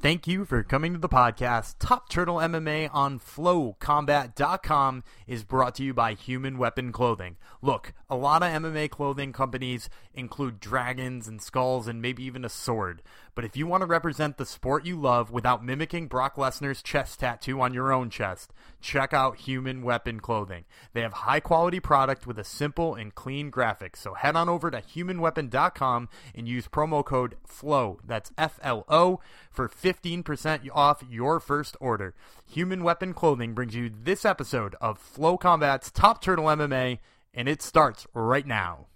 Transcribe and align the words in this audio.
Thank 0.00 0.28
you 0.28 0.44
for 0.44 0.62
coming 0.62 0.92
to 0.92 0.98
the 1.00 1.08
podcast. 1.08 1.74
Top 1.80 2.08
Turtle 2.08 2.36
MMA 2.36 2.88
on 2.92 3.18
FlowCombat.com 3.18 5.02
is 5.26 5.42
brought 5.42 5.74
to 5.74 5.82
you 5.82 5.92
by 5.92 6.12
Human 6.12 6.56
Weapon 6.56 6.92
Clothing. 6.92 7.36
Look, 7.60 7.92
a 8.08 8.14
lot 8.14 8.44
of 8.44 8.50
MMA 8.50 8.90
clothing 8.90 9.32
companies 9.32 9.90
include 10.14 10.60
dragons 10.60 11.26
and 11.26 11.42
skulls 11.42 11.88
and 11.88 12.00
maybe 12.00 12.22
even 12.22 12.44
a 12.44 12.48
sword. 12.48 13.02
But 13.38 13.44
if 13.44 13.56
you 13.56 13.68
want 13.68 13.82
to 13.82 13.86
represent 13.86 14.36
the 14.36 14.44
sport 14.44 14.84
you 14.84 15.00
love 15.00 15.30
without 15.30 15.64
mimicking 15.64 16.08
Brock 16.08 16.34
Lesnar's 16.34 16.82
chest 16.82 17.20
tattoo 17.20 17.60
on 17.60 17.72
your 17.72 17.92
own 17.92 18.10
chest, 18.10 18.52
check 18.80 19.12
out 19.12 19.36
Human 19.36 19.82
Weapon 19.82 20.18
Clothing. 20.18 20.64
They 20.92 21.02
have 21.02 21.12
high 21.12 21.38
quality 21.38 21.78
product 21.78 22.26
with 22.26 22.36
a 22.40 22.42
simple 22.42 22.96
and 22.96 23.14
clean 23.14 23.50
graphic. 23.50 23.94
So 23.94 24.14
head 24.14 24.34
on 24.34 24.48
over 24.48 24.72
to 24.72 24.78
humanweapon.com 24.82 26.08
and 26.34 26.48
use 26.48 26.66
promo 26.66 27.04
code 27.04 27.36
FLOW. 27.46 28.00
That's 28.04 28.32
F 28.36 28.58
L 28.60 28.84
O 28.88 29.20
for 29.52 29.68
15% 29.68 30.68
off 30.74 31.04
your 31.08 31.38
first 31.38 31.76
order. 31.78 32.16
Human 32.44 32.82
Weapon 32.82 33.14
Clothing 33.14 33.54
brings 33.54 33.76
you 33.76 33.88
this 34.02 34.24
episode 34.24 34.74
of 34.80 34.98
Flow 34.98 35.38
Combat's 35.38 35.92
Top 35.92 36.20
Turtle 36.20 36.46
MMA, 36.46 36.98
and 37.32 37.48
it 37.48 37.62
starts 37.62 38.04
right 38.14 38.48
now. 38.48 38.88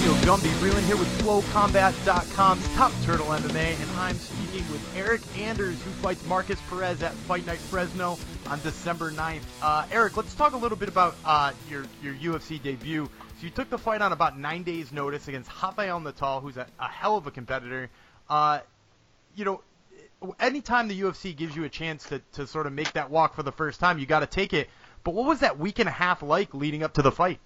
Daniel 0.00 0.16
Gumby 0.24 0.48
Vreeland 0.54 0.86
here 0.86 0.96
with 0.96 1.08
FlowCombat.com's 1.20 2.74
Top 2.74 2.90
Turtle 3.04 3.26
MMA, 3.26 3.78
and 3.78 3.90
I'm 3.98 4.16
speaking 4.16 4.66
with 4.72 4.94
Eryk 4.94 5.38
Anders, 5.38 5.74
who 5.82 5.90
fights 5.90 6.24
Markus 6.24 6.58
Perez 6.70 7.02
at 7.02 7.12
Fight 7.12 7.44
Night 7.44 7.58
Fresno 7.58 8.16
on 8.46 8.58
December 8.62 9.10
9th. 9.10 9.42
Uh, 9.60 9.84
Eryk, 9.90 10.16
let's 10.16 10.34
talk 10.34 10.54
a 10.54 10.56
little 10.56 10.78
bit 10.78 10.88
about 10.88 11.16
uh, 11.26 11.52
your 11.68 11.84
your 12.02 12.14
UFC 12.14 12.62
debut. 12.62 13.10
So 13.36 13.42
you 13.42 13.50
took 13.50 13.68
the 13.68 13.76
fight 13.76 14.00
on 14.00 14.12
about 14.12 14.38
nine 14.38 14.62
days' 14.62 14.90
notice 14.90 15.28
against 15.28 15.50
Rafael 15.62 16.00
Natal, 16.00 16.40
who's 16.40 16.56
a, 16.56 16.66
a 16.78 16.88
hell 16.88 17.18
of 17.18 17.26
a 17.26 17.30
competitor. 17.30 17.90
Uh, 18.26 18.60
you 19.36 19.44
know, 19.44 19.60
anytime 20.40 20.88
the 20.88 20.98
UFC 20.98 21.36
gives 21.36 21.54
you 21.54 21.64
a 21.64 21.68
chance 21.68 22.04
to, 22.04 22.22
to 22.32 22.46
sort 22.46 22.66
of 22.66 22.72
make 22.72 22.90
that 22.94 23.10
walk 23.10 23.34
for 23.34 23.42
the 23.42 23.52
first 23.52 23.78
time, 23.80 23.98
you 23.98 24.06
got 24.06 24.20
to 24.20 24.26
take 24.26 24.54
it. 24.54 24.70
But 25.04 25.12
what 25.12 25.26
was 25.26 25.40
that 25.40 25.58
week 25.58 25.78
and 25.78 25.90
a 25.90 25.92
half 25.92 26.22
like 26.22 26.54
leading 26.54 26.82
up 26.82 26.94
to 26.94 27.02
the 27.02 27.12
fight? 27.12 27.38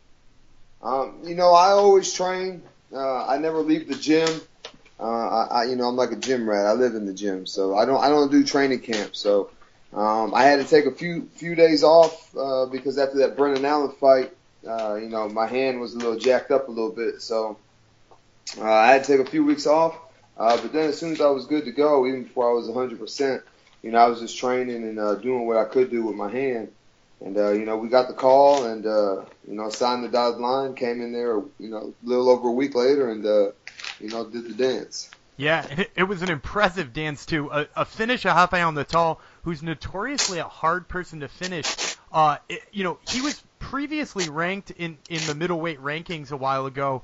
Um, 0.85 1.23
you 1.25 1.35
know, 1.35 1.53
I 1.53 1.71
always 1.71 2.13
train. 2.13 2.63
Uh, 2.93 3.27
I 3.27 3.39
never 3.39 3.61
leave 3.61 3.89
the 3.89 3.95
gym. 3.95 4.29
Uh, 5.01 5.03
I, 5.03 5.47
I, 5.51 5.65
you 5.65 5.77
know, 5.77 5.89
I'm 5.89 5.97
like 5.97 6.13
a 6.13 6.17
gym 6.17 6.49
rat. 6.49 6.67
I 6.67 6.73
live 6.73 6.95
in 6.95 7.07
the 7.07 7.15
gym, 7.15 7.47
so 7.47 7.77
I 7.77 7.85
don't, 7.85 8.03
I 8.03 8.09
don't 8.09 8.31
do 8.31 8.45
training 8.45 8.81
camp. 8.81 9.17
So, 9.17 9.51
um, 9.93 10.35
I 10.35 10.45
had 10.45 10.61
to 10.61 10.65
take 10.65 10.87
a 10.87 10.95
few, 10.95 11.29
few 11.35 11.55
days 11.55 11.83
off, 11.83 12.37
uh, 12.37 12.67
because 12.67 12.99
after 12.99 13.19
that 13.19 13.37
Brendan 13.37 13.65
Allen 13.65 13.93
fight, 13.93 14.33
uh, 14.69 14.95
you 14.95 15.09
know, 15.09 15.29
my 15.29 15.47
hand 15.47 15.81
was 15.81 15.95
a 15.95 15.99
little 15.99 16.19
jacked 16.19 16.51
up 16.51 16.69
a 16.69 16.71
little 16.71 16.93
bit. 16.93 17.23
So, 17.23 17.59
uh, 18.59 18.65
I 18.71 18.93
had 18.93 19.05
to 19.05 19.17
take 19.17 19.27
a 19.27 19.31
few 19.31 19.45
weeks 19.45 19.67
off. 19.67 19.99
Uh, 20.37 20.61
but 20.61 20.73
then 20.73 20.89
as 20.89 20.99
soon 20.99 21.13
as 21.13 21.21
I 21.21 21.29
was 21.29 21.47
good 21.47 21.65
to 21.65 21.73
go, 21.73 22.07
even 22.07 22.25
before 22.25 22.51
I 22.51 22.55
was 22.55 22.69
100%, 22.69 23.43
you 23.83 23.91
know, 23.93 23.99
I 23.99 24.09
was 24.09 24.21
just 24.21 24.39
training 24.39 24.83
and, 24.83 24.99
uh, 24.99 25.15
doing 25.17 25.47
what 25.47 25.57
I 25.57 25.65
could 25.65 25.91
do 25.91 26.05
with 26.05 26.17
my 26.17 26.31
hand. 26.31 26.73
And, 27.21 27.37
uh, 27.37 27.53
you 27.53 27.65
know, 27.65 27.77
we 27.77 27.89
got 27.89 28.09
the 28.09 28.15
call 28.15 28.67
and, 28.67 28.87
uh, 28.87 29.25
you 29.47 29.55
know, 29.55 29.71
signed 29.71 30.05
the 30.05 30.09
dotted 30.09 30.41
line, 30.41 30.75
came 30.75 31.01
in 31.01 31.13
there, 31.13 31.43
you 31.59 31.71
know, 31.71 31.95
a 32.05 32.07
little 32.07 32.29
over 32.29 32.49
a 32.49 32.53
week 32.53 32.75
later 32.75 33.11
and, 33.11 33.25
uh, 33.25 33.51
you 34.01 34.09
know, 34.09 34.29
did 34.29 34.45
the 34.45 34.55
dance. 34.55 35.11
Yeah, 35.37 35.67
it, 35.97 36.05
was 36.05 36.23
an 36.23 36.31
impressive 36.31 36.93
dance 36.93 37.27
too. 37.27 37.49
A, 37.49 37.65
finish 37.65 37.71
a 37.77 37.85
finish 37.85 38.25
of 38.25 38.37
Rafael 38.37 38.73
Natal, 38.73 39.21
who's 39.43 39.63
notoriously 39.63 40.39
a 40.39 40.45
hard 40.45 40.89
person 40.89 41.21
to 41.21 41.29
finish. 41.29 41.97
Uh, 42.13 42.39
it, 42.49 42.63
you 42.73 42.85
know, 42.85 42.99
he 43.09 43.21
was 43.21 43.43
previously 43.59 44.29
ranked 44.29 44.71
in 44.71 44.99
in 45.09 45.27
the 45.27 45.35
middleweight 45.35 45.81
rankings 45.81 46.31
a 46.31 46.37
while 46.37 46.67
ago. 46.67 47.03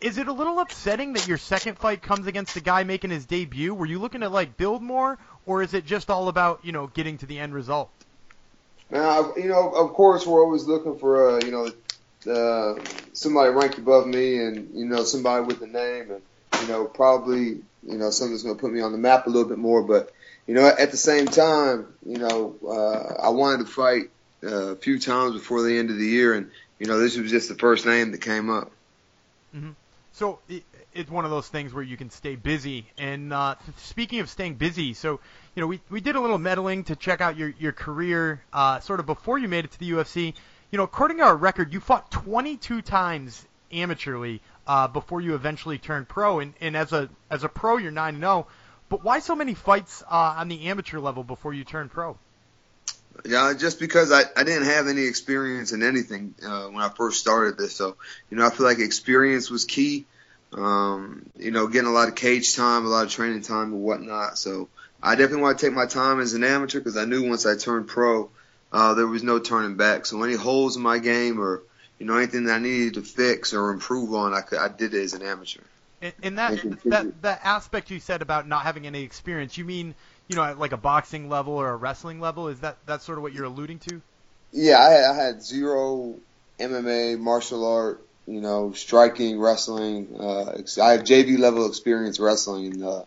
Is 0.00 0.18
it 0.18 0.26
a 0.26 0.32
little 0.32 0.58
upsetting 0.58 1.12
that 1.12 1.28
your 1.28 1.38
second 1.38 1.78
fight 1.78 2.02
comes 2.02 2.26
against 2.26 2.56
a 2.56 2.60
guy 2.60 2.82
making 2.82 3.10
his 3.10 3.26
debut? 3.26 3.74
Were 3.74 3.86
you 3.86 4.00
looking 4.00 4.22
to 4.22 4.28
like 4.28 4.56
build 4.56 4.82
more, 4.82 5.18
or 5.46 5.62
is 5.62 5.72
it 5.72 5.86
just 5.86 6.10
all 6.10 6.28
about 6.28 6.64
you 6.64 6.72
know 6.72 6.88
getting 6.88 7.18
to 7.18 7.26
the 7.26 7.38
end 7.38 7.54
result? 7.54 7.90
Now, 8.90 9.34
you 9.36 9.48
know, 9.48 9.70
of 9.70 9.92
course, 9.92 10.26
we're 10.26 10.42
always 10.42 10.64
looking 10.64 10.98
for, 10.98 11.36
uh, 11.36 11.44
you 11.44 11.50
know, 11.50 11.70
uh, 12.32 12.82
somebody 13.12 13.50
ranked 13.50 13.78
above 13.78 14.06
me 14.06 14.42
and, 14.42 14.74
you 14.74 14.86
know, 14.86 15.04
somebody 15.04 15.44
with 15.44 15.60
a 15.62 15.66
name 15.66 16.10
and, 16.10 16.22
you 16.62 16.68
know, 16.68 16.86
probably, 16.86 17.60
you 17.86 17.98
know, 17.98 18.10
something 18.10 18.32
that's 18.32 18.42
going 18.42 18.56
to 18.56 18.60
put 18.60 18.72
me 18.72 18.80
on 18.80 18.92
the 18.92 18.98
map 18.98 19.26
a 19.26 19.30
little 19.30 19.48
bit 19.48 19.58
more. 19.58 19.82
But, 19.82 20.12
you 20.46 20.54
know, 20.54 20.66
at 20.66 20.90
the 20.90 20.96
same 20.96 21.26
time, 21.26 21.86
you 22.04 22.18
know, 22.18 22.56
uh, 22.66 23.22
I 23.22 23.28
wanted 23.28 23.66
to 23.66 23.70
fight 23.70 24.10
uh, 24.42 24.72
a 24.72 24.76
few 24.76 24.98
times 24.98 25.34
before 25.34 25.62
the 25.62 25.78
end 25.78 25.90
of 25.90 25.96
the 25.96 26.06
year. 26.06 26.34
And, 26.34 26.50
you 26.78 26.86
know, 26.86 26.98
this 26.98 27.16
was 27.16 27.30
just 27.30 27.48
the 27.48 27.56
first 27.56 27.84
name 27.84 28.12
that 28.12 28.22
came 28.22 28.48
up. 28.48 28.70
Mm-hmm. 29.54 29.70
So 30.12 30.38
it's 30.98 31.10
one 31.10 31.24
of 31.24 31.30
those 31.30 31.48
things 31.48 31.72
where 31.72 31.84
you 31.84 31.96
can 31.96 32.10
stay 32.10 32.34
busy. 32.34 32.84
And 32.98 33.32
uh, 33.32 33.54
speaking 33.76 34.18
of 34.18 34.28
staying 34.28 34.56
busy, 34.56 34.94
so 34.94 35.20
you 35.54 35.60
know 35.60 35.68
we 35.68 35.80
we 35.88 36.00
did 36.00 36.16
a 36.16 36.20
little 36.20 36.38
meddling 36.38 36.84
to 36.84 36.96
check 36.96 37.20
out 37.20 37.36
your 37.36 37.54
your 37.58 37.72
career 37.72 38.42
uh, 38.52 38.80
sort 38.80 39.00
of 39.00 39.06
before 39.06 39.38
you 39.38 39.48
made 39.48 39.64
it 39.64 39.70
to 39.70 39.78
the 39.78 39.90
UFC. 39.92 40.34
You 40.70 40.76
know, 40.76 40.84
according 40.84 41.18
to 41.18 41.22
our 41.22 41.36
record, 41.36 41.72
you 41.72 41.80
fought 41.80 42.10
22 42.10 42.82
times 42.82 43.46
amateurly 43.72 44.40
uh, 44.66 44.88
before 44.88 45.20
you 45.20 45.34
eventually 45.34 45.78
turned 45.78 46.08
pro. 46.08 46.40
And, 46.40 46.52
and 46.60 46.76
as 46.76 46.92
a 46.92 47.08
as 47.30 47.44
a 47.44 47.48
pro, 47.48 47.76
you're 47.76 47.92
9 47.92 48.18
0. 48.18 48.46
But 48.88 49.04
why 49.04 49.20
so 49.20 49.36
many 49.36 49.54
fights 49.54 50.02
uh, 50.10 50.34
on 50.38 50.48
the 50.48 50.66
amateur 50.66 50.98
level 50.98 51.22
before 51.22 51.54
you 51.54 51.64
turned 51.64 51.90
pro? 51.90 52.18
Yeah, 53.24 53.52
just 53.56 53.80
because 53.80 54.12
I, 54.12 54.22
I 54.36 54.44
didn't 54.44 54.64
have 54.64 54.86
any 54.86 55.06
experience 55.06 55.72
in 55.72 55.82
anything 55.82 56.34
uh, 56.44 56.66
when 56.66 56.82
I 56.82 56.88
first 56.88 57.20
started 57.20 57.58
this. 57.58 57.74
So, 57.74 57.96
you 58.30 58.36
know, 58.36 58.46
I 58.46 58.50
feel 58.50 58.64
like 58.64 58.78
experience 58.78 59.50
was 59.50 59.64
key. 59.64 60.06
Um, 60.52 61.28
you 61.36 61.50
know, 61.50 61.66
getting 61.66 61.88
a 61.88 61.92
lot 61.92 62.08
of 62.08 62.14
cage 62.14 62.56
time, 62.56 62.86
a 62.86 62.88
lot 62.88 63.04
of 63.04 63.10
training 63.10 63.42
time 63.42 63.72
and 63.72 63.82
whatnot. 63.82 64.38
So 64.38 64.68
I 65.02 65.14
definitely 65.14 65.42
want 65.42 65.58
to 65.58 65.66
take 65.66 65.74
my 65.74 65.86
time 65.86 66.20
as 66.20 66.34
an 66.34 66.44
amateur 66.44 66.78
because 66.80 66.96
I 66.96 67.04
knew 67.04 67.28
once 67.28 67.46
I 67.46 67.56
turned 67.56 67.86
pro, 67.86 68.30
uh, 68.72 68.94
there 68.94 69.06
was 69.06 69.22
no 69.22 69.38
turning 69.38 69.76
back. 69.76 70.06
So 70.06 70.22
any 70.22 70.34
holes 70.34 70.76
in 70.76 70.82
my 70.82 70.98
game 70.98 71.40
or, 71.40 71.62
you 71.98 72.06
know, 72.06 72.16
anything 72.16 72.44
that 72.44 72.54
I 72.54 72.58
needed 72.58 72.94
to 72.94 73.02
fix 73.02 73.52
or 73.52 73.70
improve 73.70 74.14
on, 74.14 74.32
I, 74.32 74.40
could, 74.40 74.58
I 74.58 74.68
did 74.68 74.94
it 74.94 75.02
as 75.02 75.14
an 75.14 75.22
amateur. 75.22 75.60
And, 76.00 76.14
and 76.22 76.38
that, 76.38 76.82
that, 76.84 77.22
that 77.22 77.40
aspect 77.44 77.90
you 77.90 78.00
said 78.00 78.22
about 78.22 78.48
not 78.48 78.62
having 78.62 78.86
any 78.86 79.02
experience, 79.02 79.58
you 79.58 79.64
mean, 79.64 79.94
you 80.28 80.36
know, 80.36 80.44
at 80.44 80.58
like 80.58 80.72
a 80.72 80.76
boxing 80.76 81.28
level 81.28 81.54
or 81.54 81.70
a 81.70 81.76
wrestling 81.76 82.20
level? 82.20 82.48
Is 82.48 82.60
that 82.60 82.76
that's 82.86 83.04
sort 83.04 83.18
of 83.18 83.22
what 83.22 83.32
you're 83.32 83.46
alluding 83.46 83.80
to? 83.80 84.00
Yeah, 84.52 84.78
I 84.78 84.90
had, 84.90 85.04
I 85.04 85.14
had 85.14 85.42
zero 85.42 86.14
MMA, 86.58 87.18
martial 87.18 87.66
art, 87.66 88.06
you 88.28 88.42
know, 88.42 88.72
striking, 88.72 89.40
wrestling. 89.40 90.14
Uh, 90.20 90.60
I 90.82 90.92
have 90.92 91.02
JV 91.02 91.38
level 91.38 91.66
experience 91.66 92.20
wrestling, 92.20 92.82
uh, 92.84 93.04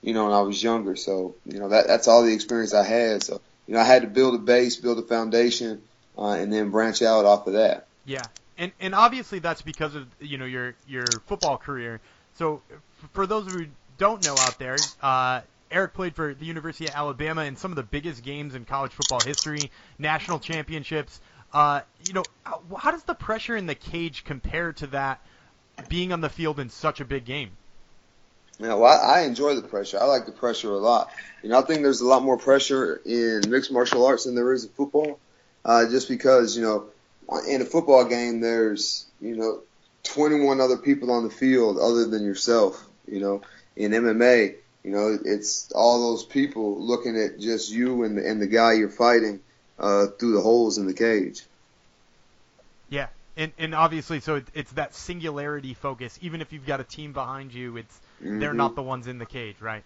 you 0.00 0.14
know, 0.14 0.24
when 0.24 0.32
I 0.32 0.40
was 0.40 0.62
younger. 0.62 0.96
So, 0.96 1.34
you 1.44 1.58
know, 1.58 1.68
that 1.68 1.86
that's 1.86 2.08
all 2.08 2.22
the 2.22 2.32
experience 2.32 2.72
I 2.72 2.84
had. 2.84 3.22
So, 3.22 3.40
you 3.66 3.74
know, 3.74 3.80
I 3.80 3.84
had 3.84 4.02
to 4.02 4.08
build 4.08 4.34
a 4.34 4.38
base, 4.38 4.76
build 4.76 4.98
a 4.98 5.02
foundation, 5.02 5.82
uh, 6.16 6.30
and 6.30 6.50
then 6.50 6.70
branch 6.70 7.02
out 7.02 7.26
off 7.26 7.46
of 7.46 7.52
that. 7.52 7.86
Yeah, 8.06 8.22
and 8.56 8.72
and 8.80 8.94
obviously 8.94 9.40
that's 9.40 9.60
because 9.60 9.94
of 9.94 10.06
you 10.20 10.38
know 10.38 10.46
your 10.46 10.74
your 10.88 11.06
football 11.26 11.58
career. 11.58 12.00
So, 12.34 12.62
for 13.12 13.26
those 13.26 13.46
of 13.46 13.52
you 13.52 13.66
who 13.66 13.66
don't 13.98 14.24
know 14.24 14.34
out 14.38 14.58
there, 14.58 14.78
uh, 15.02 15.42
Eryk 15.70 15.92
played 15.92 16.14
for 16.14 16.32
the 16.32 16.46
University 16.46 16.86
of 16.86 16.94
Alabama 16.94 17.44
in 17.44 17.56
some 17.56 17.72
of 17.72 17.76
the 17.76 17.82
biggest 17.82 18.24
games 18.24 18.54
in 18.54 18.64
college 18.64 18.92
football 18.92 19.20
history, 19.20 19.70
national 19.98 20.38
championships. 20.38 21.20
Uh, 21.52 21.82
you 22.06 22.14
know, 22.14 22.24
how 22.44 22.90
does 22.90 23.02
the 23.04 23.14
pressure 23.14 23.56
in 23.56 23.66
the 23.66 23.74
cage 23.74 24.24
compare 24.24 24.72
to 24.72 24.86
that 24.88 25.20
being 25.88 26.12
on 26.12 26.20
the 26.20 26.28
field 26.28 26.58
in 26.58 26.70
such 26.70 27.00
a 27.00 27.04
big 27.04 27.24
game? 27.24 27.50
Yeah, 28.58 28.74
well, 28.74 28.84
I, 28.84 29.20
I 29.20 29.20
enjoy 29.22 29.54
the 29.54 29.62
pressure. 29.62 29.98
I 30.00 30.04
like 30.04 30.26
the 30.26 30.32
pressure 30.32 30.70
a 30.70 30.78
lot. 30.78 31.10
You 31.42 31.50
know, 31.50 31.58
I 31.58 31.62
think 31.62 31.82
there's 31.82 32.00
a 32.00 32.06
lot 32.06 32.22
more 32.22 32.36
pressure 32.36 33.00
in 33.04 33.42
mixed 33.48 33.72
martial 33.72 34.06
arts 34.06 34.24
than 34.24 34.34
there 34.34 34.52
is 34.52 34.64
in 34.64 34.70
football. 34.70 35.18
Uh, 35.64 35.88
just 35.88 36.08
because, 36.08 36.56
you 36.56 36.62
know, 36.62 36.86
in 37.48 37.60
a 37.62 37.64
football 37.64 38.04
game, 38.04 38.40
there's, 38.40 39.06
you 39.20 39.36
know, 39.36 39.60
21 40.04 40.60
other 40.60 40.76
people 40.76 41.10
on 41.10 41.24
the 41.24 41.30
field 41.30 41.78
other 41.78 42.06
than 42.06 42.24
yourself. 42.24 42.84
You 43.06 43.20
know, 43.20 43.42
in 43.76 43.92
MMA, 43.92 44.54
you 44.84 44.90
know, 44.90 45.18
it's 45.24 45.70
all 45.72 46.10
those 46.10 46.24
people 46.24 46.80
looking 46.80 47.16
at 47.16 47.38
just 47.38 47.70
you 47.70 48.04
and 48.04 48.18
the, 48.18 48.28
and 48.28 48.40
the 48.40 48.46
guy 48.46 48.74
you're 48.74 48.88
fighting 48.88 49.40
uh, 49.78 50.06
through 50.06 50.34
the 50.34 50.40
holes 50.40 50.78
in 50.78 50.86
the 50.86 50.94
cage. 50.94 51.42
Yeah, 52.90 53.08
and 53.36 53.52
and 53.58 53.74
obviously, 53.74 54.20
so 54.20 54.36
it, 54.36 54.46
it's 54.54 54.72
that 54.72 54.94
singularity 54.94 55.74
focus. 55.74 56.18
Even 56.22 56.40
if 56.40 56.52
you've 56.52 56.66
got 56.66 56.80
a 56.80 56.84
team 56.84 57.12
behind 57.12 57.52
you, 57.54 57.76
it's 57.76 58.00
mm-hmm. 58.22 58.38
they're 58.38 58.54
not 58.54 58.74
the 58.74 58.82
ones 58.82 59.06
in 59.06 59.18
the 59.18 59.26
cage, 59.26 59.56
right? 59.60 59.82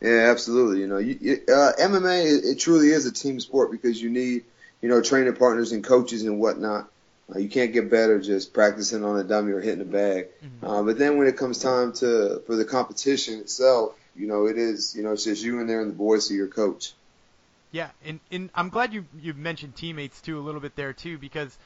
Yeah, 0.00 0.30
absolutely. 0.30 0.80
You 0.80 0.86
know, 0.86 0.98
you, 0.98 1.42
uh, 1.48 1.72
MMA 1.78 2.24
it, 2.24 2.44
it 2.44 2.58
truly 2.58 2.88
is 2.88 3.04
a 3.06 3.12
team 3.12 3.38
sport 3.40 3.70
because 3.70 4.00
you 4.00 4.08
need 4.10 4.44
you 4.80 4.88
know 4.88 5.02
training 5.02 5.36
partners 5.36 5.72
and 5.72 5.84
coaches 5.84 6.22
and 6.24 6.40
whatnot. 6.40 6.88
Uh, 7.32 7.38
you 7.38 7.48
can't 7.48 7.72
get 7.72 7.90
better 7.90 8.20
just 8.20 8.52
practicing 8.52 9.04
on 9.04 9.18
a 9.18 9.24
dummy 9.24 9.52
or 9.52 9.60
hitting 9.60 9.82
a 9.82 9.84
bag. 9.84 10.28
Mm-hmm. 10.42 10.66
Uh, 10.66 10.82
but 10.82 10.98
then 10.98 11.18
when 11.18 11.26
it 11.26 11.36
comes 11.36 11.58
time 11.58 11.92
to 11.94 12.42
for 12.46 12.56
the 12.56 12.64
competition 12.64 13.40
itself, 13.40 13.94
you 14.16 14.26
know, 14.26 14.46
it 14.46 14.58
is, 14.58 14.94
you 14.96 15.02
know, 15.02 15.12
it's 15.12 15.24
just 15.24 15.42
you 15.42 15.60
in 15.60 15.66
there 15.66 15.80
and 15.80 15.90
the 15.92 15.96
voice 15.96 16.30
of 16.30 16.36
your 16.36 16.48
coach. 16.48 16.92
Yeah, 17.72 17.90
and, 18.04 18.18
and 18.32 18.50
I'm 18.54 18.68
glad 18.68 18.92
you 18.92 19.04
you 19.20 19.32
mentioned 19.34 19.76
teammates 19.76 20.20
too 20.20 20.38
a 20.38 20.42
little 20.42 20.60
bit 20.60 20.74
there 20.74 20.92
too 20.92 21.18
because, 21.18 21.56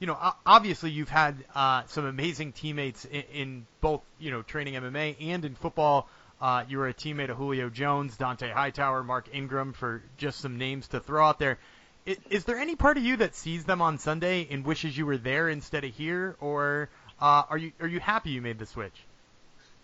you 0.00 0.06
know, 0.06 0.18
obviously 0.44 0.90
you've 0.90 1.08
had 1.08 1.36
uh, 1.54 1.84
some 1.86 2.04
amazing 2.04 2.52
teammates 2.52 3.04
in, 3.04 3.22
in 3.32 3.66
both, 3.80 4.02
you 4.18 4.30
know, 4.30 4.42
training 4.42 4.74
MMA 4.74 5.16
and 5.20 5.44
in 5.44 5.54
football. 5.54 6.08
Uh, 6.40 6.64
you 6.68 6.78
were 6.78 6.88
a 6.88 6.94
teammate 6.94 7.30
of 7.30 7.36
Julio 7.36 7.68
Jones, 7.68 8.16
Dont'a 8.16 8.52
Hightower, 8.52 9.04
Mark 9.04 9.28
Ingram, 9.32 9.72
for 9.72 10.02
just 10.16 10.40
some 10.40 10.58
names 10.58 10.88
to 10.88 10.98
throw 10.98 11.24
out 11.24 11.38
there. 11.38 11.58
Is, 12.04 12.16
is 12.30 12.44
there 12.44 12.58
any 12.58 12.74
part 12.74 12.96
of 12.96 13.04
you 13.04 13.18
that 13.18 13.36
sees 13.36 13.64
them 13.64 13.80
on 13.80 13.98
Sunday 13.98 14.48
and 14.50 14.64
wishes 14.64 14.98
you 14.98 15.06
were 15.06 15.18
there 15.18 15.48
instead 15.48 15.84
of 15.84 15.94
here, 15.94 16.34
or 16.40 16.88
uh, 17.20 17.44
are 17.48 17.58
you 17.58 17.70
are 17.78 17.86
you 17.86 18.00
happy 18.00 18.30
you 18.30 18.42
made 18.42 18.58
the 18.58 18.66
switch? 18.66 19.04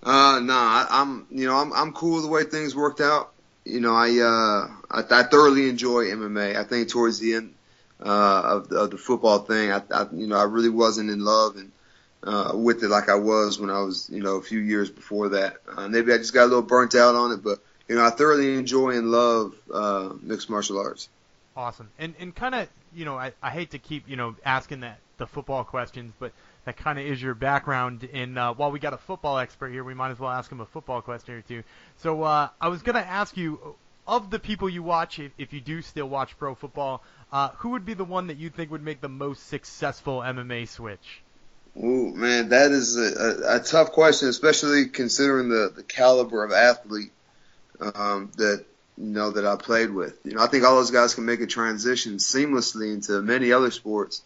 Uh, 0.03 0.41
nah, 0.43 0.55
I, 0.55 0.87
I'm 0.91 1.27
you 1.31 1.47
know 1.47 1.57
I'm 1.57 1.73
I'm 1.73 1.93
cool 1.93 2.17
with 2.17 2.25
the 2.25 2.29
way 2.29 2.43
things 2.43 2.75
worked 2.75 3.01
out. 3.01 3.33
You 3.69 3.81
know, 3.81 3.95
I 3.95 4.09
uh 4.19 4.69
I, 4.91 5.21
I 5.21 5.23
thoroughly 5.25 5.69
enjoy 5.69 6.07
MMA. 6.07 6.57
I 6.57 6.65
think 6.65 6.89
towards 6.89 7.19
the 7.19 7.35
end 7.35 7.55
uh 8.01 8.43
of 8.45 8.69
the, 8.69 8.77
of 8.77 8.91
the 8.91 8.99
football 8.99 9.41
thing, 9.41 9.71
I, 9.73 9.83
I 9.91 10.07
you 10.13 10.27
know 10.27 10.37
I 10.39 10.45
really 10.45 10.71
wasn't 10.71 11.11
in 11.11 11.25
love 11.25 11.57
and 11.57 11.71
uh 12.23 12.53
with 12.55 12.83
it 12.83 12.89
like 12.89 13.09
I 13.09 13.15
was 13.17 13.61
when 13.61 13.71
I 13.71 13.81
was 13.81 14.09
you 14.11 14.23
know 14.23 14.37
a 14.37 14.43
few 14.43 14.61
years 14.61 14.91
before 14.91 15.31
that. 15.31 15.59
Uh, 15.77 15.89
maybe 15.89 16.13
I 16.13 16.19
just 16.19 16.35
got 16.35 16.45
a 16.45 16.47
little 16.47 16.63
burnt 16.63 16.95
out 16.95 17.15
on 17.15 17.33
it, 17.33 17.43
but 17.45 17.59
you 17.89 17.97
know 17.97 18.05
I 18.05 18.11
thoroughly 18.11 18.55
enjoy 18.55 18.91
and 18.97 19.11
love 19.11 19.55
uh 19.73 20.11
mixed 20.23 20.49
martial 20.51 20.79
arts. 20.79 21.09
Awesome, 21.57 21.91
and 21.99 22.15
and 22.19 22.35
kind 22.35 22.55
of 22.55 22.69
you 22.95 23.05
know 23.05 23.19
I 23.19 23.33
I 23.43 23.51
hate 23.51 23.73
to 23.73 23.79
keep 23.79 24.09
you 24.09 24.17
know 24.17 24.37
asking 24.45 24.81
that 24.81 24.99
the 25.19 25.27
football 25.27 25.65
questions, 25.65 26.13
but 26.19 26.33
that 26.69 26.77
kind 26.77 26.99
of 26.99 27.07
is 27.07 27.21
your 27.21 27.35
background. 27.35 28.07
And 28.13 28.39
uh, 28.39 28.53
while 28.53 28.71
we 28.71 28.79
got 28.79 28.93
a 28.93 28.99
football 28.99 29.39
expert 29.39 29.71
here, 29.71 29.83
we 29.83 29.95
might 29.95 30.11
as 30.11 30.19
well 30.19 30.31
ask 30.31 30.53
him 30.53 30.61
a 30.61 30.67
football 30.67 31.01
question 31.01 31.35
or 31.35 31.41
two. 31.41 31.63
So 31.97 32.23
uh, 32.23 32.51
I 32.61 32.69
was 32.69 32.83
going 32.83 32.95
to 32.95 33.07
ask 33.07 33.39
you, 33.39 33.75
of 34.07 34.31
the 34.31 34.39
people 34.39 34.69
you 34.69 34.83
watch, 34.83 35.19
if, 35.19 35.33
if 35.39 35.55
you 35.55 35.63
do 35.63 35.81
still 35.81 36.11
watch 36.11 36.39
pro 36.39 36.55
football, 36.55 37.03
uh, 37.33 37.49
who 37.57 37.71
would 37.71 37.87
be 37.87 37.95
the 37.95 38.05
one 38.05 38.27
that 38.27 38.37
you 38.37 38.51
think 38.51 38.71
would 38.71 38.85
make 38.85 39.01
the 39.01 39.09
most 39.09 39.47
successful 39.47 40.21
MMA 40.21 40.69
switch? 40.69 41.23
Ooh, 41.83 42.13
man, 42.15 42.51
that 42.51 42.71
is 42.71 42.99
a, 42.99 43.01
a, 43.01 43.57
a 43.57 43.61
tough 43.61 43.93
question, 43.93 44.29
especially 44.29 44.89
considering 44.89 45.49
the, 45.49 45.73
the 45.75 45.83
caliber 45.83 46.45
of 46.45 46.53
athlete 46.53 47.13
um, 47.81 48.31
that 48.37 48.67
you 48.99 49.07
know 49.07 49.31
that 49.31 49.47
I 49.47 49.57
played 49.57 49.91
with. 49.91 50.19
You 50.25 50.35
know, 50.35 50.43
I 50.43 50.49
think 50.49 50.65
all 50.65 50.77
those 50.77 50.91
guys 50.91 51.15
can 51.15 51.25
make 51.25 51.41
a 51.41 51.47
transition 51.47 52.17
seamlessly 52.17 52.93
into 52.93 53.23
many 53.23 53.53
other 53.53 53.71
sports. 53.71 54.23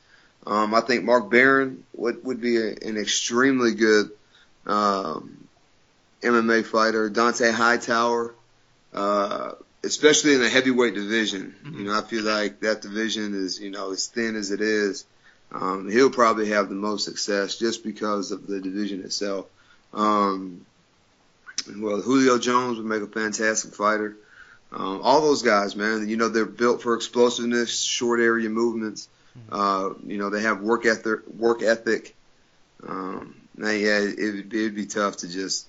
Um, 0.47 0.75
I 0.75 0.81
think 0.81 1.05
Mark 1.05 1.31
Barron 1.31 1.85
would, 1.95 2.25
would 2.25 2.41
be 2.41 2.57
a, 2.57 2.69
an 2.71 2.97
extremely 2.97 3.75
good 3.75 4.11
um, 4.67 5.49
MMA 6.23 6.65
fighter. 6.65 7.09
Dont'a 7.11 7.53
Hightower, 7.53 8.35
uh, 8.93 9.53
especially 9.85 10.35
in 10.35 10.41
the 10.41 10.49
heavyweight 10.49 10.95
division. 10.95 11.55
Mm-hmm. 11.65 11.79
You 11.79 11.85
know, 11.85 11.99
I 11.99 12.03
feel 12.03 12.25
like 12.25 12.61
that 12.61 12.83
division 12.83 13.35
is, 13.35 13.61
you 13.61 13.71
know, 13.71 13.93
as 13.93 14.07
thin 14.07 14.37
as 14.37 14.51
it 14.51 14.61
is. 14.61 15.05
Um, 15.53 15.91
he'll 15.91 16.11
probably 16.11 16.49
have 16.49 16.69
the 16.69 16.75
most 16.75 17.05
success 17.05 17.59
just 17.59 17.85
because 17.85 18.33
of 18.33 18.47
the 18.47 18.61
division 18.61 19.03
itself. 19.05 19.47
Um, 19.93 20.65
well, 21.77 22.01
Julio 22.01 22.39
Jones 22.39 22.79
would 22.79 22.87
make 22.87 23.03
a 23.03 23.07
fantastic 23.07 23.75
fighter. 23.75 24.17
Um, 24.73 25.01
all 25.03 25.21
those 25.21 25.43
guys, 25.43 25.77
man, 25.77 26.09
you 26.09 26.17
know, 26.17 26.29
they're 26.29 26.47
built 26.47 26.83
for 26.83 26.95
explosiveness, 26.95 27.79
short 27.79 28.21
area 28.21 28.49
movements. 28.49 29.09
Mm-hmm. 29.39 29.55
Uh, 29.55 30.11
you 30.11 30.19
know, 30.19 30.31
they 30.31 30.43
have 30.43 30.61
work 30.61 30.87
ethic. 30.87 31.21
Work 31.37 31.63
ethic. 31.63 32.15
Um, 32.87 33.35
now, 33.57 33.71
yeah, 33.71 33.99
it, 33.99 34.19
it'd, 34.19 34.55
it'd 34.55 34.75
be 34.75 34.87
tough 34.87 35.19
to 35.19 35.29
just 35.29 35.69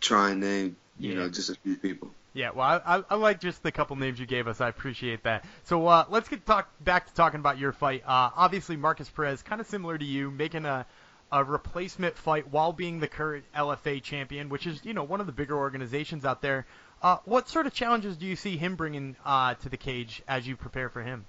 try 0.00 0.30
and 0.30 0.40
name, 0.40 0.76
you 0.98 1.12
yeah. 1.12 1.20
know, 1.20 1.28
just 1.28 1.48
a 1.50 1.54
few 1.54 1.76
people. 1.76 2.10
Yeah, 2.34 2.50
well, 2.54 2.82
I, 2.84 3.04
I, 3.10 3.14
like 3.16 3.40
just 3.40 3.62
the 3.62 3.72
couple 3.72 3.96
names 3.96 4.18
you 4.18 4.24
gave 4.24 4.48
us. 4.48 4.60
I 4.60 4.68
appreciate 4.68 5.24
that. 5.24 5.44
So 5.64 5.86
uh, 5.86 6.06
let's 6.08 6.28
get 6.28 6.46
talk 6.46 6.70
back 6.80 7.06
to 7.08 7.14
talking 7.14 7.40
about 7.40 7.58
your 7.58 7.72
fight. 7.72 8.02
Uh, 8.06 8.30
obviously, 8.34 8.76
Markus 8.76 9.10
Perez, 9.10 9.42
kind 9.42 9.60
of 9.60 9.66
similar 9.66 9.98
to 9.98 10.04
you, 10.04 10.30
making 10.30 10.64
a 10.64 10.86
a 11.32 11.42
replacement 11.42 12.16
fight 12.16 12.46
while 12.48 12.74
being 12.74 13.00
the 13.00 13.08
current 13.08 13.44
LFA 13.56 14.02
champion, 14.02 14.50
which 14.50 14.66
is 14.66 14.84
you 14.84 14.92
know 14.92 15.02
one 15.02 15.20
of 15.20 15.26
the 15.26 15.32
bigger 15.32 15.56
organizations 15.56 16.24
out 16.24 16.42
there. 16.42 16.66
Uh, 17.02 17.18
what 17.24 17.48
sort 17.48 17.66
of 17.66 17.74
challenges 17.74 18.16
do 18.16 18.26
you 18.26 18.36
see 18.36 18.56
him 18.56 18.76
bringing 18.76 19.16
uh, 19.24 19.54
to 19.54 19.68
the 19.68 19.76
cage 19.76 20.22
as 20.28 20.46
you 20.46 20.56
prepare 20.56 20.88
for 20.88 21.02
him? 21.02 21.24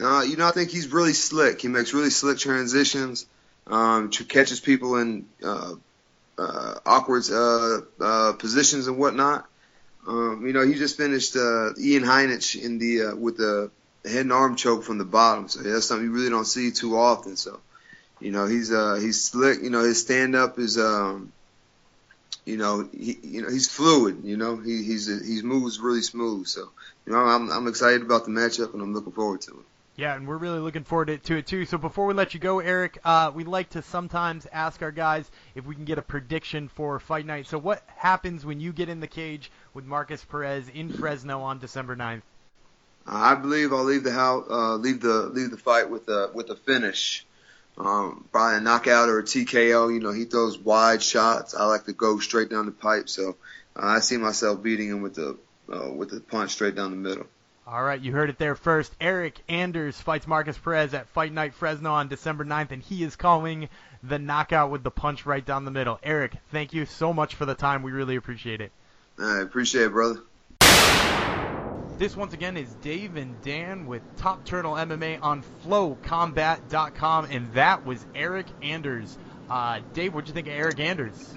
Uh, 0.00 0.20
you 0.20 0.36
know, 0.36 0.46
I 0.46 0.50
think 0.50 0.70
he's 0.70 0.92
really 0.92 1.14
slick. 1.14 1.62
He 1.62 1.68
makes 1.68 1.94
really 1.94 2.10
slick 2.10 2.38
transitions, 2.38 3.26
um, 3.66 4.10
catches 4.10 4.60
people 4.60 4.96
in 4.96 5.26
uh, 5.42 5.74
uh, 6.38 6.74
awkward 6.84 7.24
uh, 7.30 8.32
positions 8.34 8.86
and 8.86 8.98
whatnot. 8.98 9.46
Um, 10.06 10.46
you 10.46 10.52
know, 10.52 10.64
he 10.64 10.74
just 10.74 10.96
finished 10.96 11.34
uh, 11.36 11.70
Ian 11.78 12.02
Heinisch 12.02 12.60
in 12.62 12.78
the 12.78 13.14
with 13.14 13.38
the 13.38 13.70
head 14.04 14.22
and 14.22 14.32
arm 14.32 14.56
choke 14.56 14.84
from 14.84 14.98
the 14.98 15.04
bottom. 15.04 15.48
So 15.48 15.60
that's 15.60 15.86
something 15.86 16.06
you 16.06 16.12
really 16.12 16.30
don't 16.30 16.46
see 16.46 16.70
too 16.70 16.96
often. 16.96 17.36
So, 17.36 17.58
you 18.20 18.30
know, 18.30 18.46
he's 18.46 18.72
uh, 18.72 18.94
he's 19.00 19.20
slick. 19.20 19.62
You 19.62 19.70
know, 19.70 19.82
his 19.82 20.00
stand 20.00 20.36
up 20.36 20.58
is 20.58 20.78
um, 20.78 21.32
you 22.48 22.56
know, 22.56 22.88
he 22.92 23.18
you 23.22 23.42
know 23.42 23.50
he's 23.50 23.68
fluid. 23.68 24.24
You 24.24 24.36
know, 24.36 24.56
he 24.56 24.82
he's 24.82 25.06
he 25.06 25.42
moves 25.42 25.78
really 25.78 26.02
smooth. 26.02 26.46
So, 26.46 26.70
you 27.06 27.12
know, 27.12 27.18
I'm 27.18 27.50
I'm 27.50 27.68
excited 27.68 28.02
about 28.02 28.24
the 28.24 28.30
matchup 28.30 28.72
and 28.72 28.82
I'm 28.82 28.94
looking 28.94 29.12
forward 29.12 29.42
to 29.42 29.52
it. 29.52 29.66
Yeah, 29.96 30.14
and 30.14 30.28
we're 30.28 30.38
really 30.38 30.60
looking 30.60 30.84
forward 30.84 31.20
to 31.24 31.36
it 31.36 31.46
too. 31.46 31.64
So 31.64 31.76
before 31.76 32.06
we 32.06 32.14
let 32.14 32.32
you 32.32 32.40
go, 32.40 32.58
Eryk, 32.58 32.98
uh, 33.04 33.32
we 33.34 33.42
like 33.42 33.70
to 33.70 33.82
sometimes 33.82 34.46
ask 34.52 34.80
our 34.80 34.92
guys 34.92 35.28
if 35.56 35.66
we 35.66 35.74
can 35.74 35.84
get 35.84 35.98
a 35.98 36.02
prediction 36.02 36.68
for 36.68 37.00
fight 37.00 37.26
night. 37.26 37.48
So 37.48 37.58
what 37.58 37.82
happens 37.96 38.46
when 38.46 38.60
you 38.60 38.72
get 38.72 38.88
in 38.88 39.00
the 39.00 39.08
cage 39.08 39.50
with 39.74 39.84
Markus 39.84 40.24
Perez 40.24 40.68
in 40.68 40.92
Fresno 40.92 41.40
on 41.40 41.58
December 41.58 41.96
9th? 41.96 42.22
I 43.06 43.34
believe 43.34 43.72
I'll 43.72 43.82
leave 43.82 44.04
the 44.04 44.12
house, 44.12 44.46
uh, 44.48 44.76
leave 44.76 45.00
the 45.00 45.30
leave 45.30 45.50
the 45.50 45.56
fight 45.56 45.90
with 45.90 46.08
a 46.08 46.30
with 46.32 46.50
a 46.50 46.56
finish, 46.56 47.26
um, 47.78 48.24
probably 48.32 48.58
a 48.58 48.60
knockout 48.60 49.08
or 49.08 49.20
a 49.20 49.22
TKO. 49.22 49.92
You 49.92 50.00
know, 50.00 50.12
he 50.12 50.24
throws 50.24 50.58
wide 50.58 51.02
shots. 51.02 51.54
I 51.54 51.64
like 51.66 51.84
to 51.84 51.92
go 51.92 52.18
straight 52.18 52.50
down 52.50 52.66
the 52.66 52.72
pipe, 52.72 53.08
so 53.08 53.36
uh, 53.76 53.86
I 53.86 54.00
see 54.00 54.16
myself 54.16 54.62
beating 54.62 54.88
him 54.88 55.02
with 55.02 55.14
the 55.14 55.38
uh, 55.72 55.90
with 55.92 56.10
the 56.10 56.20
punch 56.20 56.52
straight 56.52 56.74
down 56.74 56.90
the 56.90 56.96
middle. 56.96 57.26
All 57.66 57.82
right, 57.82 58.00
you 58.00 58.12
heard 58.12 58.30
it 58.30 58.38
there 58.38 58.54
first. 58.54 58.98
Eryk 58.98 59.34
Anders 59.46 60.00
fights 60.00 60.26
Markus 60.26 60.56
Perez 60.56 60.94
at 60.94 61.06
Fight 61.08 61.34
Night 61.34 61.52
Fresno 61.52 61.92
on 61.92 62.08
December 62.08 62.42
9th, 62.42 62.70
and 62.70 62.82
he 62.82 63.04
is 63.04 63.14
calling 63.14 63.68
the 64.02 64.18
knockout 64.18 64.70
with 64.70 64.82
the 64.82 64.90
punch 64.90 65.26
right 65.26 65.44
down 65.44 65.66
the 65.66 65.70
middle. 65.70 65.98
Eryk, 66.02 66.32
thank 66.50 66.72
you 66.72 66.86
so 66.86 67.12
much 67.12 67.34
for 67.34 67.44
the 67.44 67.54
time. 67.54 67.82
We 67.82 67.92
really 67.92 68.16
appreciate 68.16 68.62
it. 68.62 68.72
I 69.18 69.40
appreciate 69.40 69.84
it, 69.84 69.92
brother. 69.92 70.22
This 71.98 72.16
once 72.16 72.32
again 72.32 72.56
is 72.56 72.72
Dave 72.74 73.16
and 73.16 73.42
Dan 73.42 73.86
with 73.86 74.02
Top 74.18 74.44
Turtle 74.44 74.74
MMA 74.74 75.18
on 75.20 75.42
FlowCombat.com, 75.66 77.24
and 77.24 77.52
that 77.54 77.84
was 77.84 78.06
Eryk 78.14 78.46
Anders. 78.62 79.18
Uh, 79.50 79.80
Dave, 79.94 80.14
what'd 80.14 80.28
you 80.28 80.34
think 80.34 80.46
of 80.46 80.52
Eryk 80.52 80.78
Anders? 80.78 81.36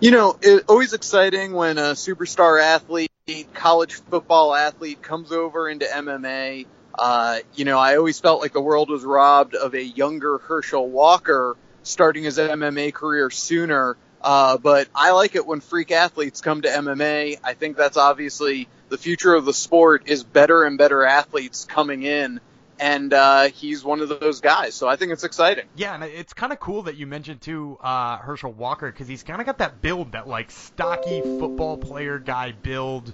You 0.00 0.10
know, 0.10 0.36
it's 0.42 0.64
always 0.68 0.92
exciting 0.92 1.52
when 1.52 1.78
a 1.78 1.92
superstar 1.92 2.60
athlete 2.60 3.12
college 3.54 3.94
football 3.94 4.56
athlete 4.56 5.00
comes 5.02 5.30
over 5.30 5.68
into 5.68 5.86
MMA. 5.86 6.66
Uh, 6.98 7.38
you 7.54 7.64
know, 7.64 7.78
I 7.78 7.96
always 7.96 8.18
felt 8.18 8.40
like 8.40 8.54
the 8.54 8.60
world 8.60 8.90
was 8.90 9.04
robbed 9.04 9.54
of 9.54 9.74
a 9.74 9.84
younger 9.84 10.38
Herschel 10.38 10.88
Walker 10.90 11.56
starting 11.84 12.24
his 12.24 12.38
MMA 12.38 12.92
career 12.92 13.30
sooner. 13.30 13.96
Uh, 14.20 14.56
but 14.56 14.88
I 14.96 15.12
like 15.12 15.36
it 15.36 15.46
when 15.46 15.60
freak 15.60 15.92
athletes 15.92 16.40
come 16.40 16.62
to 16.62 16.68
MMA. 16.68 17.38
I 17.44 17.54
think 17.54 17.76
that's 17.76 17.96
obviously 17.96 18.68
the 18.94 18.98
future 18.98 19.34
of 19.34 19.44
the 19.44 19.52
sport 19.52 20.04
is 20.06 20.22
better 20.22 20.62
and 20.62 20.78
better 20.78 21.04
athletes 21.04 21.64
coming 21.64 22.04
in 22.04 22.38
and 22.78 23.12
uh, 23.12 23.42
he's 23.48 23.82
one 23.84 24.00
of 24.00 24.08
those 24.08 24.40
guys. 24.40 24.74
So 24.74 24.86
I 24.88 24.94
think 24.94 25.10
it's 25.10 25.24
exciting. 25.24 25.64
Yeah, 25.74 25.94
and 25.94 26.04
it's 26.04 26.32
kind 26.32 26.52
of 26.52 26.60
cool 26.60 26.82
that 26.82 26.96
you 26.96 27.08
mentioned 27.08 27.40
too 27.40 27.76
uh, 27.80 28.18
Herschel 28.18 28.52
Walker 28.52 28.90
because 28.90 29.08
he's 29.08 29.24
kind 29.24 29.40
of 29.40 29.46
got 29.46 29.58
that 29.58 29.82
build, 29.82 30.12
that 30.12 30.28
like 30.28 30.52
stocky 30.52 31.22
football 31.22 31.76
player 31.76 32.20
guy 32.20 32.52
build, 32.52 33.12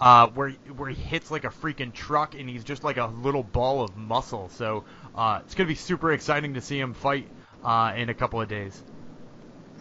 uh, 0.00 0.26
where 0.28 0.50
where 0.76 0.90
he 0.90 1.02
hits 1.02 1.30
like 1.30 1.44
a 1.44 1.50
freaking 1.50 1.94
truck 1.94 2.34
and 2.34 2.48
he's 2.48 2.64
just 2.64 2.84
like 2.84 2.98
a 2.98 3.06
little 3.06 3.42
ball 3.42 3.82
of 3.82 3.96
muscle. 3.96 4.50
So 4.50 4.84
uh, 5.14 5.40
it's 5.44 5.54
gonna 5.54 5.68
be 5.68 5.74
super 5.76 6.12
exciting 6.12 6.54
to 6.54 6.60
see 6.60 6.78
him 6.78 6.92
fight 6.92 7.26
uh, 7.64 7.94
in 7.96 8.10
a 8.10 8.14
couple 8.14 8.40
of 8.40 8.48
days. 8.48 8.82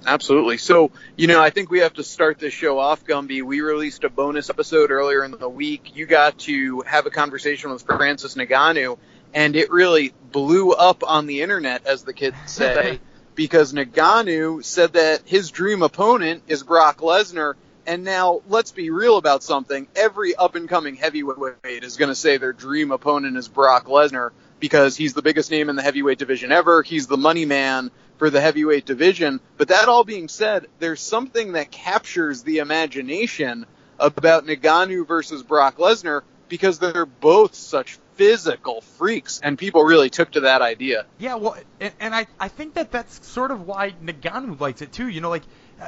Absolutely. 0.06 0.58
So, 0.58 0.92
you 1.16 1.28
know, 1.28 1.42
I 1.42 1.52
think 1.52 1.70
we 1.70 1.80
have 1.80 1.94
to 1.94 2.04
start 2.04 2.40
this 2.40 2.54
show 2.54 2.80
off, 2.80 3.06
Gumby. 3.06 3.44
We 3.44 3.62
released 3.62 4.04
a 4.04 4.10
bonus 4.10 4.50
episode 4.50 4.92
earlier 4.92 5.24
in 5.24 5.32
the 5.32 5.50
week. 5.50 5.96
You 5.96 6.06
got 6.06 6.40
to 6.40 6.82
have 6.82 7.06
a 7.06 7.12
conversation 7.12 7.72
with 7.72 7.84
Francis 7.84 8.36
Ngannou, 8.36 8.98
and 9.34 9.56
it 9.56 9.72
really 9.72 10.14
blew 10.32 10.72
up 10.72 11.04
on 11.06 11.28
the 11.28 11.42
internet, 11.42 11.86
as 11.86 12.04
the 12.04 12.14
kids 12.14 12.36
say, 12.48 13.00
because 13.36 13.74
Ngannou 13.74 14.64
said 14.64 14.94
that 14.94 15.22
his 15.26 15.52
dream 15.52 15.84
opponent 15.84 16.44
is 16.48 16.64
Brock 16.64 16.98
Lesnar. 16.98 17.54
And 17.88 18.04
now, 18.04 18.42
let's 18.48 18.72
be 18.72 18.92
real 18.92 19.18
about 19.18 19.44
something. 19.44 19.88
Every 19.96 20.36
up 20.36 20.54
and 20.54 20.70
coming 20.70 20.96
heavyweight 20.96 21.56
is 21.64 21.98
going 21.98 22.10
to 22.10 22.16
say 22.16 22.38
their 22.38 22.54
dream 22.54 22.92
opponent 22.92 23.38
is 23.38 23.48
Brock 23.48 23.86
Lesnar 23.86 24.32
because 24.62 24.96
he's 24.96 25.14
the 25.14 25.22
biggest 25.22 25.52
name 25.52 25.70
in 25.70 25.76
the 25.76 25.82
heavyweight 25.82 26.20
division 26.20 26.54
ever. 26.54 26.84
He's 26.84 27.08
the 27.08 27.18
money 27.18 27.44
man 27.44 27.92
for 28.18 28.30
the 28.30 28.40
heavyweight 28.40 28.86
division. 28.86 29.42
But 29.58 29.68
that 29.68 29.90
all 29.90 30.06
being 30.06 30.30
said, 30.30 30.68
there's 30.80 31.02
something 31.02 31.54
that 31.54 31.72
captures 31.72 32.44
the 32.44 32.60
imagination 32.60 33.66
about 34.00 34.46
Ngannou 34.46 35.06
versus 35.06 35.44
Brock 35.44 35.78
Lesnar 35.78 36.22
because 36.48 36.80
they're 36.80 37.06
both 37.06 37.56
such 37.56 37.98
physical 38.16 38.82
freaks, 38.82 39.40
and 39.42 39.58
people 39.58 39.84
really 39.84 40.10
took 40.10 40.32
to 40.32 40.42
that 40.42 40.62
idea. 40.62 41.06
Yeah, 41.18 41.36
well, 41.36 41.58
and, 41.80 41.94
and 42.00 42.16
I 42.16 42.28
I 42.40 42.50
think 42.50 42.76
that 42.76 42.92
that's 42.92 43.26
sort 43.26 43.52
of 43.52 43.66
why 43.66 43.92
Ngannou 44.04 44.60
likes 44.60 44.82
it 44.82 44.92
too. 44.92 45.08
You 45.08 45.22
know, 45.22 45.30
like 45.30 45.44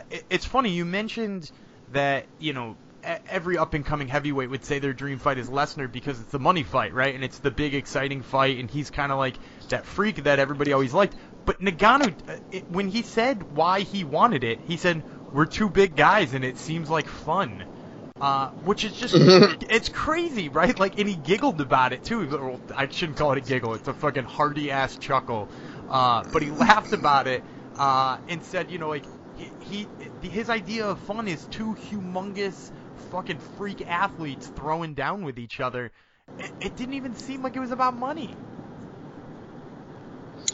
it, 0.09 0.23
it's 0.29 0.45
funny 0.45 0.71
you 0.71 0.85
mentioned 0.85 1.51
that 1.91 2.25
you 2.39 2.53
know 2.53 2.75
every 3.27 3.57
up 3.57 3.73
and 3.73 3.85
coming 3.85 4.07
heavyweight 4.07 4.49
would 4.49 4.65
say 4.65 4.79
their 4.79 4.93
dream 4.93 5.19
fight 5.19 5.37
is 5.37 5.49
Lesnar 5.49 5.91
because 5.91 6.19
it's 6.19 6.31
the 6.31 6.39
money 6.39 6.63
fight, 6.63 6.93
right? 6.93 7.13
And 7.13 7.23
it's 7.23 7.39
the 7.39 7.51
big 7.51 7.73
exciting 7.73 8.21
fight, 8.21 8.59
and 8.59 8.69
he's 8.69 8.89
kind 8.89 9.11
of 9.11 9.17
like 9.17 9.39
that 9.69 9.85
freak 9.85 10.23
that 10.23 10.39
everybody 10.39 10.73
always 10.73 10.93
liked. 10.93 11.15
But 11.45 11.59
Ngannou, 11.59 12.15
uh, 12.27 12.35
it, 12.51 12.65
when 12.69 12.87
he 12.87 13.01
said 13.01 13.43
why 13.55 13.81
he 13.81 14.03
wanted 14.03 14.43
it, 14.43 14.61
he 14.61 14.77
said 14.77 15.03
we're 15.31 15.45
two 15.45 15.69
big 15.69 15.95
guys 15.95 16.33
and 16.33 16.45
it 16.45 16.57
seems 16.57 16.89
like 16.89 17.07
fun. 17.07 17.65
Uh, 18.21 18.49
which 18.63 18.85
is 18.85 18.93
just 18.93 19.13
it's 19.69 19.89
crazy, 19.89 20.47
right? 20.47 20.79
Like, 20.79 20.97
and 20.97 21.09
he 21.09 21.15
giggled 21.15 21.59
about 21.59 21.91
it 21.91 22.03
too. 22.03 22.27
Well, 22.29 22.61
I 22.75 22.87
shouldn't 22.87 23.17
call 23.17 23.33
it 23.33 23.37
a 23.39 23.41
giggle; 23.41 23.73
it's 23.73 23.87
a 23.87 23.93
fucking 23.93 24.23
hearty 24.23 24.71
ass 24.71 24.97
chuckle. 24.97 25.51
Uh, 25.89 26.23
but 26.31 26.41
he 26.41 26.49
laughed 26.51 26.93
about 26.93 27.27
it 27.27 27.43
uh, 27.75 28.17
and 28.29 28.41
said, 28.43 28.71
you 28.71 28.77
know, 28.77 28.87
like 28.87 29.05
he, 29.33 29.51
he 29.59 29.89
his 30.21 30.49
idea 30.49 30.87
of 30.87 30.99
fun 31.01 31.27
is 31.27 31.47
two 31.47 31.75
humongous 31.75 32.71
fucking 33.11 33.39
freak 33.57 33.83
athletes 33.87 34.47
throwing 34.55 34.93
down 34.93 35.23
with 35.23 35.39
each 35.39 35.59
other. 35.59 35.91
It, 36.39 36.51
it 36.61 36.75
didn't 36.75 36.95
even 36.95 37.15
seem 37.15 37.43
like 37.43 37.55
it 37.55 37.59
was 37.59 37.71
about 37.71 37.95
money. 37.95 38.33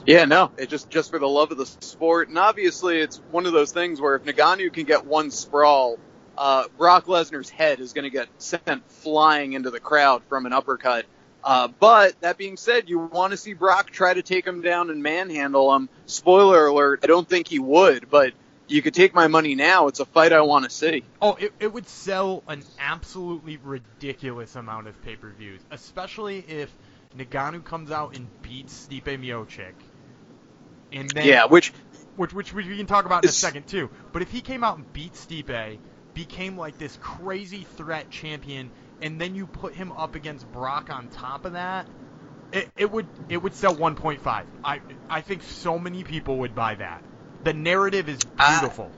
Yeah, 0.06 0.26
no, 0.26 0.52
it 0.58 0.70
just 0.70 0.90
just 0.90 1.12
for 1.12 1.20
the 1.20 1.28
love 1.28 1.52
of 1.52 1.58
the 1.58 1.66
sport, 1.66 2.30
and 2.30 2.38
obviously 2.38 3.00
it's 3.00 3.22
one 3.32 3.46
of 3.46 3.54
those 3.54 3.72
things 3.72 4.02
where 4.02 4.16
if 4.16 4.24
Ngannou 4.24 4.74
can 4.74 4.86
get 4.86 5.06
one 5.06 5.30
sprawl, 5.30 6.00
uh, 6.38 6.64
Brock 6.78 7.06
Lesnar's 7.06 7.50
head 7.50 7.80
is 7.80 7.94
going 7.94 8.04
to 8.04 8.10
get 8.10 8.28
sent 8.38 8.90
flying 8.90 9.54
into 9.54 9.70
the 9.70 9.80
crowd 9.80 10.24
from 10.30 10.46
an 10.46 10.54
uppercut. 10.54 11.06
Uh, 11.44 11.68
but 11.80 12.20
that 12.22 12.38
being 12.38 12.58
said, 12.58 12.90
you 12.90 13.00
want 13.00 13.32
to 13.32 13.38
see 13.38 13.54
Brock 13.54 13.92
try 13.92 14.14
to 14.14 14.22
take 14.22 14.46
him 14.46 14.62
down 14.62 14.90
and 14.90 15.04
manhandle 15.04 15.74
him. 15.76 15.90
Spoiler 16.06 16.68
alert: 16.68 17.02
I 17.04 17.08
don't 17.08 17.28
think 17.28 17.48
he 17.48 17.60
would, 17.60 18.10
but 18.10 18.34
you 18.70 18.82
could 18.82 18.94
take 18.94 19.14
my 19.14 19.28
money 19.28 19.56
now. 19.56 19.88
It's 19.88 20.00
a 20.00 20.06
fight 20.06 20.34
I 20.34 20.42
want 20.42 20.66
to 20.66 20.70
see. 20.72 21.04
Oh, 21.22 21.36
it, 21.36 21.54
it 21.60 21.74
would 21.74 21.88
sell 21.88 22.44
an 22.48 22.64
absolutely 22.78 23.58
ridiculous 23.58 24.56
amount 24.56 24.88
of 24.88 25.02
pay-per-views, 25.02 25.62
especially 25.72 26.40
if 26.40 26.76
Ngannou 27.18 27.64
comes 27.66 27.92
out 27.92 28.16
and 28.16 28.30
beats 28.42 28.88
Stipe 28.88 29.06
Miocic. 29.06 29.74
And 30.92 31.14
then, 31.14 31.26
Yeah, 31.28 31.46
which 31.46 31.74
which, 32.16 32.34
which 32.34 32.54
we 32.54 32.78
can 32.78 32.86
talk 32.86 33.06
about 33.06 33.24
in 33.24 33.30
a 33.30 33.34
second 33.34 33.68
too. 33.68 33.90
But 34.12 34.22
if 34.22 34.32
he 34.32 34.42
came 34.42 34.64
out 34.64 34.78
and 34.78 34.92
beat 34.94 35.14
Stipe, 35.14 35.80
became 36.14 36.58
like 36.58 36.78
this 36.78 36.98
crazy 36.98 37.64
threat 37.64 38.10
champion, 38.10 38.72
and 39.02 39.20
then 39.20 39.36
you 39.36 39.48
put 39.48 39.74
him 39.76 39.92
up 39.94 40.16
against 40.16 40.52
Brock 40.52 40.90
on 40.90 41.10
top 41.10 41.46
of 41.46 41.54
that, 41.54 41.88
it, 42.52 42.70
it 42.78 42.92
would 42.92 43.08
it 43.30 43.38
would 43.38 43.54
sell 43.56 43.76
1.5. 43.76 44.46
I 44.64 44.82
I 45.10 45.22
think 45.22 45.44
so 45.44 45.80
many 45.80 46.04
people 46.04 46.40
would 46.40 46.56
buy 46.56 46.76
that. 46.76 47.04
The 47.44 47.54
narrative 47.54 48.10
is 48.10 48.20
Ah. 48.38 48.60
beautiful. 48.60 48.92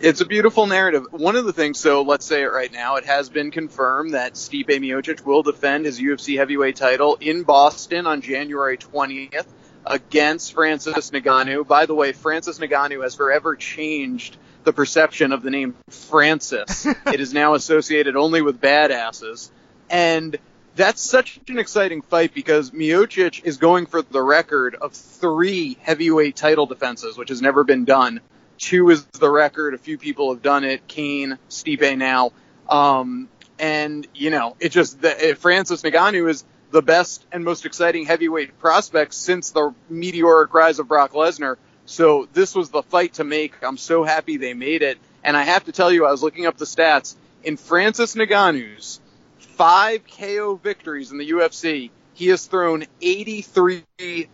It's 0.00 0.20
a 0.20 0.26
beautiful 0.26 0.66
narrative. 0.66 1.04
One 1.12 1.36
of 1.36 1.44
the 1.44 1.52
things, 1.52 1.78
so 1.78 2.02
let's 2.02 2.24
say 2.26 2.42
it 2.42 2.46
right 2.52 2.72
now, 2.72 2.96
it 2.96 3.04
has 3.04 3.28
been 3.28 3.50
confirmed 3.52 4.14
that 4.14 4.34
Stipe 4.34 4.66
Miocic 4.68 5.24
will 5.24 5.42
defend 5.44 5.84
his 5.84 6.00
UFC 6.00 6.36
heavyweight 6.36 6.74
title 6.76 7.16
in 7.20 7.44
Boston 7.44 8.06
on 8.06 8.20
January 8.20 8.76
20th 8.76 9.46
against 9.86 10.52
Francis 10.52 11.10
Ngannou. 11.10 11.66
By 11.66 11.86
the 11.86 11.94
way, 11.94 12.12
Francis 12.12 12.58
Ngannou 12.58 13.02
has 13.04 13.14
forever 13.14 13.54
changed 13.54 14.36
the 14.64 14.72
perception 14.72 15.32
of 15.32 15.42
the 15.42 15.50
name 15.50 15.76
Francis. 15.90 16.84
it 17.06 17.20
is 17.20 17.32
now 17.32 17.54
associated 17.54 18.16
only 18.16 18.42
with 18.42 18.60
badasses. 18.60 19.50
And 19.88 20.36
that's 20.78 21.02
such 21.02 21.40
an 21.48 21.58
exciting 21.58 22.02
fight 22.02 22.32
because 22.32 22.70
Miocic 22.70 23.44
is 23.44 23.56
going 23.56 23.86
for 23.86 24.00
the 24.00 24.22
record 24.22 24.76
of 24.76 24.92
three 24.92 25.76
heavyweight 25.82 26.36
title 26.36 26.66
defenses, 26.66 27.18
which 27.18 27.30
has 27.30 27.42
never 27.42 27.64
been 27.64 27.84
done. 27.84 28.20
Two 28.58 28.88
is 28.90 29.04
the 29.06 29.28
record. 29.28 29.74
A 29.74 29.78
few 29.78 29.98
people 29.98 30.32
have 30.32 30.40
done 30.40 30.62
it. 30.62 30.86
Cain, 30.86 31.36
Stipe 31.50 31.98
now. 31.98 32.30
Um, 32.68 33.28
and, 33.58 34.06
you 34.14 34.30
know, 34.30 34.56
it 34.60 34.68
just, 34.70 35.00
the, 35.00 35.36
Francis 35.40 35.82
Ngannou 35.82 36.30
is 36.30 36.44
the 36.70 36.82
best 36.82 37.26
and 37.32 37.44
most 37.44 37.66
exciting 37.66 38.06
heavyweight 38.06 38.60
prospect 38.60 39.14
since 39.14 39.50
the 39.50 39.74
meteoric 39.90 40.54
rise 40.54 40.78
of 40.78 40.86
Brock 40.86 41.12
Lesnar. 41.12 41.56
So 41.86 42.28
this 42.32 42.54
was 42.54 42.70
the 42.70 42.82
fight 42.84 43.14
to 43.14 43.24
make. 43.24 43.54
I'm 43.62 43.78
so 43.78 44.04
happy 44.04 44.36
they 44.36 44.54
made 44.54 44.82
it. 44.82 44.98
And 45.24 45.36
I 45.36 45.42
have 45.42 45.64
to 45.64 45.72
tell 45.72 45.90
you, 45.90 46.06
I 46.06 46.12
was 46.12 46.22
looking 46.22 46.46
up 46.46 46.56
the 46.56 46.66
stats. 46.66 47.16
In 47.42 47.56
Francis 47.56 48.14
Ngannou's 48.14 49.00
five 49.38 50.02
KO 50.06 50.56
victories 50.56 51.12
in 51.12 51.18
the 51.18 51.30
UFC, 51.30 51.90
he 52.14 52.28
has 52.28 52.46
thrown 52.46 52.84
83 53.00 53.84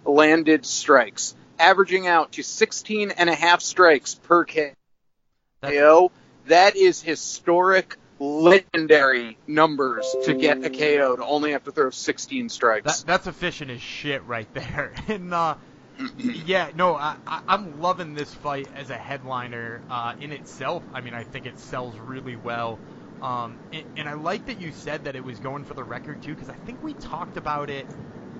landed 0.04 0.64
strikes, 0.66 1.34
averaging 1.58 2.06
out 2.06 2.32
to 2.32 2.42
16 2.42 3.10
and 3.10 3.28
a 3.28 3.34
half 3.34 3.60
strikes 3.60 4.14
per 4.14 4.44
KO. 4.44 6.10
That's- 6.46 7.00
historic, 7.00 7.96
legendary 8.18 9.36
numbers 9.46 10.14
to 10.24 10.34
get 10.34 10.64
a 10.64 10.70
KO 10.70 11.16
to 11.16 11.24
only 11.24 11.52
have 11.52 11.64
to 11.64 11.72
throw 11.72 11.90
16 11.90 12.48
strikes. 12.48 13.00
That, 13.00 13.06
that's 13.06 13.26
efficient 13.26 13.70
as 13.70 13.80
shit 13.80 14.24
right 14.24 14.52
there. 14.54 14.92
And 15.08 15.34
uh, 15.34 15.56
yeah, 16.18 16.70
no, 16.74 16.94
I, 16.94 17.16
I, 17.26 17.42
I'm 17.46 17.80
loving 17.80 18.14
this 18.14 18.32
fight 18.32 18.68
as 18.74 18.90
a 18.90 18.96
headliner 18.96 19.82
uh, 19.90 20.14
in 20.20 20.32
itself. 20.32 20.82
I 20.92 21.00
mean, 21.00 21.14
I 21.14 21.24
think 21.24 21.46
it 21.46 21.58
sells 21.58 21.96
really 21.98 22.36
well. 22.36 22.78
Um, 23.22 23.58
and, 23.72 23.84
and 23.96 24.08
I 24.08 24.14
like 24.14 24.46
that 24.46 24.58
you 24.60 24.72
said 24.72 25.04
that 25.04 25.16
it 25.16 25.24
was 25.24 25.38
going 25.38 25.64
for 25.64 25.74
the 25.74 25.84
record 25.84 26.20
too, 26.22 26.32
because 26.32 26.48
I 26.48 26.56
think 26.66 26.82
we 26.82 26.94
talked 26.94 27.36
about 27.36 27.70
it. 27.70 27.86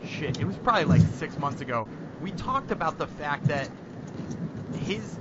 Shit, 0.03 0.37
it 0.39 0.45
was 0.45 0.57
probably 0.57 0.85
like 0.85 1.07
six 1.07 1.39
months 1.39 1.61
ago. 1.61 1.89
We 2.21 2.33
talked 2.33 2.71
about 2.71 2.99
the 2.99 3.07
fact 3.07 3.49
that 3.49 3.71
his 4.73 5.19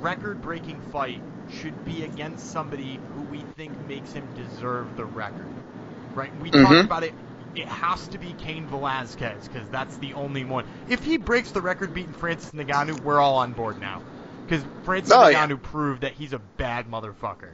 record-breaking 0.00 0.80
fight 0.80 1.22
should 1.46 1.84
be 1.84 2.02
against 2.02 2.50
somebody 2.50 3.00
who 3.14 3.22
we 3.22 3.38
think 3.56 3.80
makes 3.80 4.12
him 4.12 4.30
deserve 4.34 4.96
the 4.96 5.04
record. 5.04 5.46
Right? 6.14 6.34
We 6.40 6.50
Mhm. 6.50 6.62
talked 6.62 6.84
about 6.84 7.04
it. 7.04 7.14
It 7.54 7.68
has 7.68 8.08
to 8.08 8.18
be 8.18 8.34
Cain 8.34 8.66
Velasquez 8.66 9.48
because 9.48 9.68
that's 9.68 9.96
the 9.98 10.14
only 10.14 10.44
one. 10.44 10.64
If 10.86 11.04
he 11.04 11.16
breaks 11.18 11.52
the 11.52 11.60
record 11.62 11.92
beating 11.94 12.12
Francis 12.14 12.52
Ngannou, 12.52 13.02
we're 13.02 13.20
all 13.20 13.36
on 13.38 13.52
board 13.52 13.78
now. 13.80 14.02
Because 14.46 14.64
Francis 14.82 15.14
Oh, 15.14 15.28
yeah. 15.28 15.46
Ngannou 15.46 15.62
proved 15.62 16.02
that 16.02 16.12
he's 16.12 16.32
a 16.32 16.38
bad 16.38 16.86
motherfucker. 16.86 17.50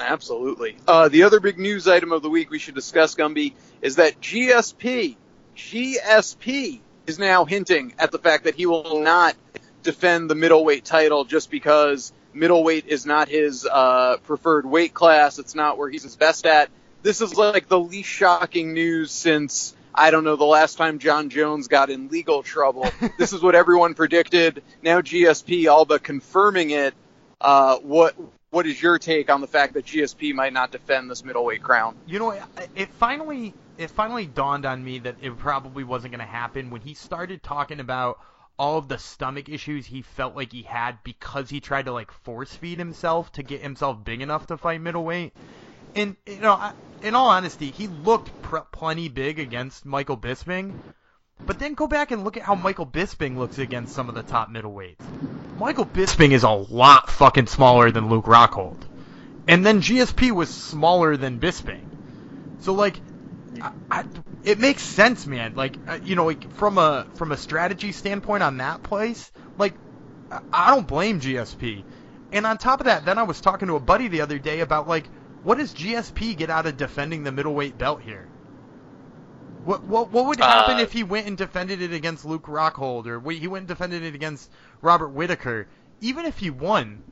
Absolutely. 0.00 0.76
Uh, 0.86 1.08
the 1.08 1.24
other 1.24 1.40
big 1.40 1.58
news 1.58 1.88
item 1.88 2.12
of 2.12 2.22
the 2.22 2.30
week 2.30 2.50
we 2.50 2.58
should 2.58 2.74
discuss, 2.74 3.14
Gumby, 3.14 3.54
is 3.82 3.96
that 3.96 4.20
GSP, 4.20 5.16
GSP 5.56 6.80
is 7.06 7.18
now 7.18 7.44
hinting 7.44 7.94
at 7.98 8.10
the 8.12 8.18
fact 8.18 8.44
that 8.44 8.54
he 8.54 8.66
will 8.66 9.00
not 9.02 9.34
defend 9.82 10.28
the 10.28 10.34
middleweight 10.34 10.84
title 10.84 11.24
just 11.24 11.50
because 11.50 12.12
middleweight 12.34 12.86
is 12.86 13.06
not 13.06 13.28
his 13.28 13.66
uh, 13.66 14.18
preferred 14.24 14.66
weight 14.66 14.94
class. 14.94 15.38
It's 15.38 15.54
not 15.54 15.78
where 15.78 15.88
he's 15.88 16.02
his 16.02 16.16
best 16.16 16.46
at. 16.46 16.70
This 17.02 17.20
is 17.20 17.34
like 17.34 17.68
the 17.68 17.78
least 17.78 18.08
shocking 18.08 18.74
news 18.74 19.10
since 19.10 19.74
I 19.94 20.10
don't 20.10 20.24
know 20.24 20.36
the 20.36 20.44
last 20.44 20.76
time 20.76 20.98
Jon 20.98 21.30
Jones 21.30 21.68
got 21.68 21.90
in 21.90 22.08
legal 22.08 22.42
trouble. 22.42 22.90
this 23.18 23.32
is 23.32 23.42
what 23.42 23.54
everyone 23.54 23.94
predicted. 23.94 24.62
Now 24.82 25.00
GSP 25.00 25.70
all 25.70 25.84
but 25.84 26.02
confirming 26.02 26.70
it. 26.70 26.94
Uh, 27.40 27.76
what 27.78 28.14
what 28.50 28.66
is 28.66 28.80
your 28.82 28.98
take 28.98 29.30
on 29.30 29.40
the 29.40 29.46
fact 29.46 29.74
that 29.74 29.84
GSP 29.84 30.34
might 30.34 30.52
not 30.52 30.70
defend 30.72 31.10
this 31.10 31.24
middleweight 31.24 31.62
crown? 31.62 31.96
You 32.06 32.18
know, 32.18 32.30
it- 32.76 32.88
finally 32.90 33.54
it 33.76 33.90
finally 33.90 34.26
dawned 34.26 34.66
on 34.66 34.82
me 34.82 34.98
that 35.00 35.16
it 35.22 35.36
probably 35.38 35.84
wasn't 35.84 36.10
going 36.12 36.18
to 36.20 36.26
happen 36.26 36.70
when 36.70 36.80
he 36.80 36.94
started 36.94 37.42
talking 37.44 37.78
about 37.78 38.18
all 38.58 38.76
of 38.76 38.88
the 38.88 38.98
stomach 38.98 39.48
issues 39.48 39.86
he 39.86 40.02
felt 40.02 40.34
like 40.34 40.50
he 40.50 40.62
had 40.62 40.98
because 41.04 41.48
he 41.48 41.60
tried 41.60 41.84
to 41.84 41.92
like 41.92 42.10
force 42.10 42.52
feed 42.52 42.76
himself 42.78 43.30
to 43.30 43.42
get 43.44 43.60
himself 43.62 44.02
big 44.02 44.20
enough 44.20 44.48
to 44.48 44.56
fight 44.56 44.80
middleweight. 44.80 45.32
And 45.94 46.16
you 46.26 46.40
know, 46.40 46.72
in 47.02 47.14
all 47.14 47.28
honesty, 47.28 47.70
he 47.70 47.86
looked 47.86 48.42
pr- 48.42 48.58
plenty 48.72 49.08
big 49.08 49.38
against 49.38 49.86
Michael 49.86 50.16
Bisping. 50.16 50.72
But 51.46 51.60
then 51.60 51.74
go 51.74 51.86
back 51.86 52.10
and 52.10 52.24
look 52.24 52.36
at 52.36 52.42
how 52.42 52.56
Michael 52.56 52.86
Bisping 52.86 53.36
looks 53.36 53.58
against 53.58 53.94
some 53.94 54.08
of 54.08 54.16
the 54.16 54.24
top 54.24 54.50
middleweights. 54.50 54.96
Michael 55.58 55.86
Bisping 55.86 56.30
is 56.30 56.44
a 56.44 56.50
lot 56.50 57.10
fucking 57.10 57.48
smaller 57.48 57.90
than 57.90 58.08
Luke 58.08 58.26
Rockhold. 58.26 58.78
And 59.48 59.66
then 59.66 59.80
GSP 59.80 60.30
was 60.30 60.48
smaller 60.48 61.16
than 61.16 61.40
Bisping. 61.40 61.80
So 62.60 62.74
like, 62.74 63.00
I, 63.60 63.72
I, 63.90 64.04
it 64.44 64.60
makes 64.60 64.82
sense, 64.82 65.26
man. 65.26 65.56
Like, 65.56 65.76
uh, 65.88 65.98
you 66.04 66.14
know, 66.14 66.26
like 66.26 66.52
from 66.52 66.78
a 66.78 67.06
from 67.14 67.32
a 67.32 67.36
strategy 67.36 67.90
standpoint 67.90 68.44
on 68.44 68.58
that 68.58 68.84
place, 68.84 69.32
like, 69.56 69.74
I, 70.30 70.40
I 70.52 70.70
don't 70.74 70.86
blame 70.86 71.20
GSP. 71.20 71.82
And 72.30 72.46
on 72.46 72.58
top 72.58 72.78
of 72.78 72.86
that, 72.86 73.04
then 73.04 73.18
I 73.18 73.24
was 73.24 73.40
talking 73.40 73.66
to 73.66 73.76
a 73.76 73.80
buddy 73.80 74.06
the 74.06 74.20
other 74.20 74.38
day 74.38 74.60
about 74.60 74.86
like, 74.86 75.06
what 75.42 75.58
does 75.58 75.74
GSP 75.74 76.36
get 76.36 76.50
out 76.50 76.66
of 76.66 76.76
defending 76.76 77.24
the 77.24 77.32
middleweight 77.32 77.76
belt 77.78 78.00
here? 78.02 78.28
What 79.64 79.82
what 79.84 80.10
what 80.10 80.26
would 80.26 80.38
happen 80.40 80.76
Uh, 80.76 80.80
if 80.80 80.92
he 80.92 81.02
went 81.02 81.26
and 81.26 81.36
defended 81.36 81.82
it 81.82 81.92
against 81.92 82.24
Luke 82.24 82.44
Rockhold 82.46 83.06
or 83.06 83.20
he 83.30 83.46
went 83.48 83.62
and 83.62 83.68
defended 83.68 84.02
it 84.02 84.14
against 84.14 84.50
Robert 84.80 85.08
Whittaker? 85.08 85.66
Even 86.00 86.26
if 86.26 86.38
he 86.38 86.48
won, 86.50 87.02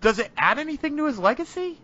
does 0.00 0.18
it 0.18 0.30
add 0.36 0.58
anything 0.58 0.96
to 0.96 1.04
his 1.06 1.18
legacy? 1.18 1.78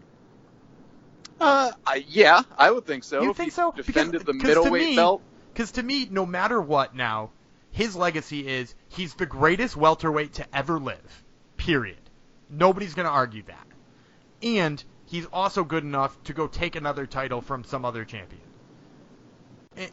Uh, 1.38 1.72
I, 1.86 2.04
yeah, 2.08 2.40
I 2.56 2.70
would 2.70 2.86
think 2.86 3.04
so. 3.04 3.22
You 3.22 3.34
think 3.34 3.52
so? 3.52 3.70
Defended 3.72 4.24
Because- 4.24 4.26
the 4.26 4.32
middleweight 4.32 4.88
me- 4.90 4.96
belt. 4.96 5.22
Because 5.52 5.72
to 5.72 5.82
me, 5.82 6.06
no 6.10 6.24
matter 6.26 6.60
what 6.60 6.94
now, 6.94 7.30
his 7.70 7.94
legacy 7.96 8.46
is 8.46 8.74
he's 8.88 9.14
the 9.14 9.26
greatest 9.26 9.76
welterweight 9.76 10.34
to 10.34 10.46
ever 10.56 10.78
live. 10.78 11.24
Period. 11.56 11.98
Nobody's 12.50 12.94
going 12.94 13.06
to 13.06 13.12
argue 13.12 13.42
that. 13.44 13.66
And 14.42 14.82
he's 15.06 15.26
also 15.32 15.64
good 15.64 15.82
enough 15.82 16.22
to 16.24 16.32
go 16.34 16.46
take 16.46 16.76
another 16.76 17.06
title 17.06 17.40
from 17.40 17.64
some 17.64 17.84
other 17.86 18.04
champion. 18.04 18.40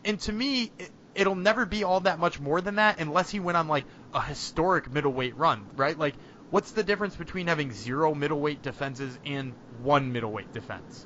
And, 0.05 0.19
to 0.21 0.31
me, 0.31 0.71
it, 0.79 0.91
it'll 1.15 1.35
never 1.35 1.65
be 1.65 1.83
all 1.83 2.01
that 2.01 2.19
much 2.19 2.39
more 2.39 2.61
than 2.61 2.75
that 2.75 2.99
unless 2.99 3.29
he 3.29 3.39
went 3.39 3.57
on 3.57 3.67
like 3.67 3.85
a 4.13 4.21
historic 4.21 4.91
middleweight 4.91 5.37
run, 5.37 5.65
right? 5.75 5.97
Like, 5.97 6.15
what's 6.51 6.71
the 6.71 6.83
difference 6.83 7.15
between 7.15 7.47
having 7.47 7.71
zero 7.71 8.13
middleweight 8.13 8.61
defenses 8.61 9.17
and 9.25 9.53
one 9.81 10.11
middleweight 10.11 10.53
defense? 10.53 11.05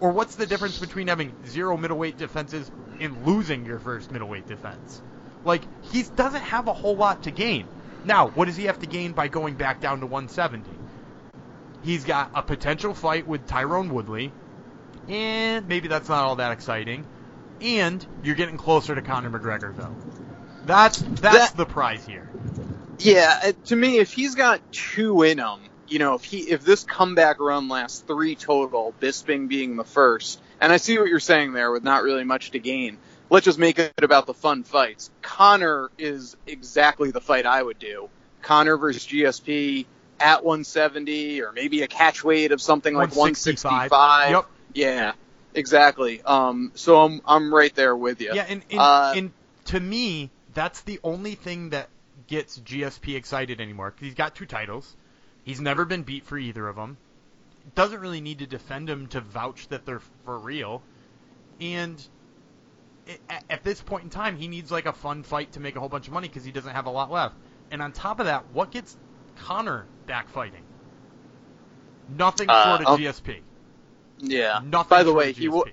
Or 0.00 0.10
what's 0.10 0.36
the 0.36 0.46
difference 0.46 0.78
between 0.78 1.08
having 1.08 1.32
zero 1.46 1.76
middleweight 1.76 2.18
defenses 2.18 2.70
and 3.00 3.26
losing 3.26 3.64
your 3.64 3.78
first 3.78 4.10
middleweight 4.10 4.46
defense? 4.46 5.02
Like, 5.44 5.62
he 5.92 6.02
doesn't 6.02 6.42
have 6.42 6.68
a 6.68 6.72
whole 6.72 6.96
lot 6.96 7.24
to 7.24 7.30
gain. 7.30 7.66
Now, 8.04 8.28
what 8.28 8.46
does 8.46 8.56
he 8.56 8.64
have 8.64 8.78
to 8.80 8.86
gain 8.86 9.12
by 9.12 9.28
going 9.28 9.54
back 9.54 9.80
down 9.80 10.00
to 10.00 10.06
170? 10.06 10.70
He's 11.82 12.04
got 12.04 12.30
a 12.34 12.42
potential 12.42 12.94
fight 12.94 13.26
with 13.26 13.46
Tyron 13.46 13.90
Woodley, 13.90 14.32
and 15.08 15.68
maybe 15.68 15.88
that's 15.88 16.08
not 16.08 16.24
all 16.24 16.36
that 16.36 16.52
exciting. 16.52 17.06
And 17.60 18.04
you're 18.22 18.34
getting 18.34 18.56
closer 18.56 18.94
to 18.94 19.02
Conor 19.02 19.30
McGregor, 19.30 19.76
though. 19.76 19.94
That's 20.66 20.98
that's 20.98 21.20
That- 21.20 21.56
the 21.56 21.66
prize 21.66 22.06
here. 22.06 22.28
Yeah, 22.98 23.40
uh, 23.44 23.52
to 23.66 23.76
me, 23.76 23.98
if 23.98 24.12
he's 24.12 24.34
got 24.34 24.60
two 24.72 25.22
in 25.22 25.38
him, 25.38 25.58
you 25.88 25.98
know, 25.98 26.14
if 26.14 26.24
he 26.24 26.38
if 26.38 26.64
this 26.64 26.84
comeback 26.84 27.40
run 27.40 27.68
lasts 27.68 28.00
three 28.06 28.34
total, 28.34 28.94
Bisping 29.00 29.48
being 29.48 29.76
the 29.76 29.84
first, 29.84 30.40
and 30.60 30.72
I 30.72 30.76
see 30.76 30.98
what 30.98 31.08
you're 31.08 31.20
saying 31.20 31.52
there 31.52 31.70
with 31.70 31.82
not 31.82 32.02
really 32.02 32.24
much 32.24 32.52
to 32.52 32.58
gain. 32.58 32.98
Let's 33.30 33.44
just 33.44 33.58
make 33.58 33.78
it 33.78 33.92
about 34.02 34.26
the 34.26 34.34
fun 34.34 34.64
fights. 34.64 35.10
Conor 35.22 35.90
is 35.98 36.36
exactly 36.46 37.10
the 37.10 37.20
fight 37.20 37.46
I 37.46 37.62
would 37.62 37.78
do. 37.78 38.08
Conor 38.42 38.76
versus 38.76 39.06
GSP 39.06 39.86
at 40.20 40.44
170, 40.44 41.42
or 41.42 41.52
maybe 41.52 41.82
a 41.82 41.88
catch 41.88 42.22
weight 42.22 42.52
of 42.52 42.60
something 42.60 42.94
like 42.94 43.10
165. 43.10 43.90
165. 43.90 44.30
Yep. 44.30 44.46
Yeah, 44.74 45.12
exactly. 45.54 46.22
Um, 46.22 46.72
so 46.74 47.00
I'm 47.04 47.20
I'm 47.26 47.54
right 47.54 47.74
there 47.74 47.96
with 47.96 48.20
you. 48.20 48.32
Yeah, 48.34 48.46
and, 48.48 48.64
and, 48.70 48.80
Uh, 48.80 49.12
and 49.16 49.32
to 49.66 49.80
me, 49.80 50.30
that's 50.52 50.82
the 50.82 51.00
only 51.02 51.34
thing 51.34 51.70
that 51.70 51.88
gets 52.26 52.58
GSP 52.58 53.16
excited 53.16 53.60
anymore 53.60 53.90
because 53.90 54.06
he's 54.06 54.14
got 54.14 54.34
two 54.34 54.46
titles. 54.46 54.96
He's 55.44 55.60
never 55.60 55.84
been 55.84 56.02
beat 56.02 56.24
for 56.24 56.38
either 56.38 56.66
of 56.68 56.76
them. 56.76 56.96
Doesn't 57.74 58.00
really 58.00 58.20
need 58.20 58.38
to 58.40 58.46
defend 58.46 58.88
them 58.88 59.06
to 59.08 59.20
vouch 59.20 59.68
that 59.68 59.84
they're 59.86 60.00
for 60.24 60.38
real. 60.38 60.82
And 61.60 62.02
i- 63.08 63.18
at, 63.28 63.44
at 63.50 63.64
this 63.64 63.80
point 63.80 64.04
in 64.04 64.10
time, 64.10 64.36
he 64.36 64.48
needs 64.48 64.70
like 64.70 64.86
a 64.86 64.92
fun 64.92 65.22
fight 65.22 65.52
to 65.52 65.60
make 65.60 65.76
a 65.76 65.80
whole 65.80 65.88
bunch 65.88 66.06
of 66.06 66.12
money 66.12 66.28
because 66.28 66.44
he 66.44 66.52
doesn't 66.52 66.72
have 66.72 66.86
a 66.86 66.90
lot 66.90 67.10
left. 67.10 67.36
And 67.70 67.82
on 67.82 67.92
top 67.92 68.20
of 68.20 68.26
that, 68.26 68.44
what 68.52 68.70
gets 68.70 68.96
Conor 69.36 69.86
back 70.06 70.28
fighting? 70.28 70.62
Nothing 72.08 72.48
Uh, 72.50 72.64
short 72.64 72.80
of 72.82 72.86
oh. 72.88 72.96
GSP. 72.98 73.40
Yeah. 74.18 74.60
Nothing 74.64 74.88
By 74.88 75.02
the 75.02 75.12
way, 75.12 75.30
of 75.30 75.36
he 75.36 75.48
GSP. 75.48 75.52
wa- 75.52 75.64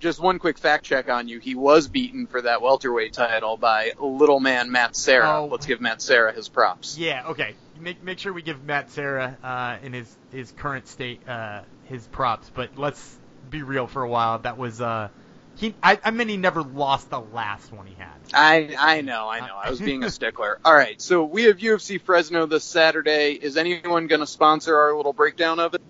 just 0.00 0.20
one 0.20 0.38
quick 0.38 0.58
fact 0.58 0.84
check 0.84 1.08
on 1.08 1.28
you. 1.28 1.38
He 1.38 1.54
was 1.54 1.88
beaten 1.88 2.26
for 2.26 2.42
that 2.42 2.60
welterweight 2.60 3.12
title 3.14 3.56
by 3.56 3.92
little 3.98 4.40
man 4.40 4.70
Matt 4.70 4.96
Serra. 4.96 5.40
Oh. 5.42 5.46
Let's 5.46 5.66
give 5.66 5.80
Matt 5.80 6.02
Serra 6.02 6.32
his 6.32 6.48
props. 6.48 6.98
Yeah, 6.98 7.28
okay. 7.28 7.54
Make 7.80 8.02
make 8.02 8.18
sure 8.18 8.32
we 8.32 8.42
give 8.42 8.62
Matt 8.64 8.90
Serra 8.90 9.36
uh, 9.42 9.76
in 9.82 9.92
his 9.92 10.14
his 10.30 10.52
current 10.52 10.88
state 10.88 11.26
uh, 11.28 11.62
his 11.84 12.06
props, 12.08 12.50
but 12.54 12.76
let's 12.76 13.18
be 13.50 13.62
real 13.62 13.86
for 13.86 14.02
a 14.02 14.08
while. 14.08 14.38
That 14.40 14.58
was 14.58 14.80
uh, 14.80 15.08
he. 15.56 15.74
I, 15.82 15.98
I 16.04 16.10
mean, 16.10 16.28
he 16.28 16.36
never 16.36 16.62
lost 16.62 17.08
the 17.10 17.20
last 17.20 17.72
one 17.72 17.86
he 17.86 17.94
had. 17.94 18.12
I 18.32 18.76
I 18.78 19.00
know, 19.00 19.28
I 19.28 19.40
know. 19.40 19.56
I 19.56 19.70
was 19.70 19.80
being 19.80 20.04
a 20.04 20.10
stickler. 20.10 20.58
All 20.64 20.74
right, 20.74 21.00
so 21.00 21.24
we 21.24 21.44
have 21.44 21.58
UFC 21.58 22.00
Fresno 22.00 22.46
this 22.46 22.64
Saturday. 22.64 23.32
Is 23.32 23.56
anyone 23.56 24.06
going 24.06 24.20
to 24.20 24.26
sponsor 24.26 24.76
our 24.76 24.94
little 24.96 25.12
breakdown 25.12 25.60
of 25.60 25.74
it? 25.74 25.82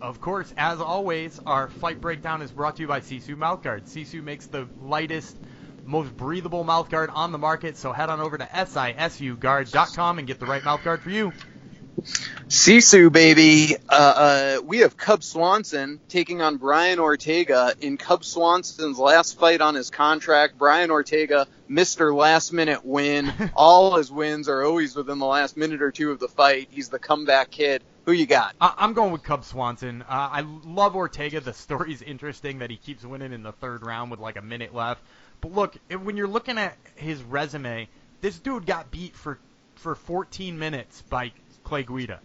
Of 0.00 0.20
course, 0.20 0.52
as 0.56 0.80
always, 0.80 1.38
our 1.44 1.68
fight 1.68 2.00
breakdown 2.00 2.40
is 2.40 2.52
brought 2.52 2.76
to 2.76 2.82
you 2.82 2.88
by 2.88 3.00
Sisu 3.00 3.36
Mouthguard. 3.36 3.84
Sisu 3.84 4.22
makes 4.22 4.46
the 4.46 4.66
lightest, 4.80 5.38
most 5.84 6.16
breathable 6.16 6.64
mouthguard 6.64 7.10
on 7.12 7.32
the 7.32 7.38
market, 7.38 7.76
so 7.76 7.92
head 7.92 8.08
on 8.08 8.18
over 8.18 8.38
to 8.38 8.44
sisuguard.com 8.44 10.18
and 10.18 10.26
get 10.26 10.40
the 10.40 10.46
right 10.46 10.62
mouthguard 10.62 11.00
for 11.00 11.10
you. 11.10 11.32
Sisu, 12.48 13.12
baby. 13.12 13.76
Uh, 13.88 13.92
uh, 13.92 14.60
we 14.64 14.78
have 14.78 14.96
Cub 14.96 15.22
Swanson 15.22 16.00
taking 16.08 16.40
on 16.40 16.56
Brian 16.56 16.98
Ortega 16.98 17.74
in 17.80 17.96
Cub 17.96 18.24
Swanson's 18.24 18.98
last 18.98 19.38
fight 19.38 19.60
on 19.60 19.74
his 19.74 19.90
contract. 19.90 20.58
Brian 20.58 20.90
Ortega, 20.90 21.46
Mr. 21.70 22.14
Last 22.14 22.52
Minute 22.52 22.84
Win. 22.84 23.32
All 23.54 23.96
his 23.96 24.10
wins 24.10 24.48
are 24.48 24.64
always 24.64 24.96
within 24.96 25.18
the 25.18 25.26
last 25.26 25.56
minute 25.56 25.82
or 25.82 25.90
two 25.92 26.10
of 26.10 26.18
the 26.18 26.28
fight. 26.28 26.68
He's 26.70 26.88
the 26.88 26.98
comeback 26.98 27.50
kid. 27.50 27.82
Who 28.06 28.12
you 28.12 28.26
got? 28.26 28.54
I- 28.60 28.74
I'm 28.78 28.94
going 28.94 29.12
with 29.12 29.22
Cub 29.22 29.44
Swanson. 29.44 30.02
Uh, 30.02 30.06
I 30.08 30.40
love 30.64 30.96
Ortega. 30.96 31.40
The 31.40 31.52
story's 31.52 32.02
interesting 32.02 32.60
that 32.60 32.70
he 32.70 32.76
keeps 32.76 33.04
winning 33.04 33.32
in 33.32 33.42
the 33.42 33.52
third 33.52 33.84
round 33.84 34.10
with 34.10 34.20
like 34.20 34.36
a 34.36 34.42
minute 34.42 34.74
left. 34.74 35.02
But 35.40 35.52
look, 35.52 35.76
if- 35.88 36.00
when 36.00 36.16
you're 36.16 36.26
looking 36.28 36.56
at 36.58 36.76
his 36.96 37.22
resume, 37.22 37.88
this 38.22 38.38
dude 38.38 38.66
got 38.66 38.90
beat 38.90 39.14
for 39.14 39.38
for 39.76 39.94
14 39.94 40.58
minutes 40.58 41.00
by 41.08 41.32
Clay 41.70 41.84
Guida. 41.84 42.18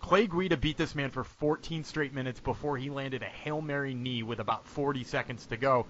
Clay 0.00 0.26
Guida 0.26 0.56
beat 0.56 0.78
this 0.78 0.94
man 0.94 1.10
for 1.10 1.22
14 1.22 1.84
straight 1.84 2.14
minutes 2.14 2.40
before 2.40 2.78
he 2.78 2.88
landed 2.88 3.22
a 3.22 3.26
Hail 3.26 3.60
Mary 3.60 3.92
knee 3.92 4.22
with 4.22 4.40
about 4.40 4.66
40 4.66 5.04
seconds 5.04 5.44
to 5.48 5.58
go. 5.58 5.84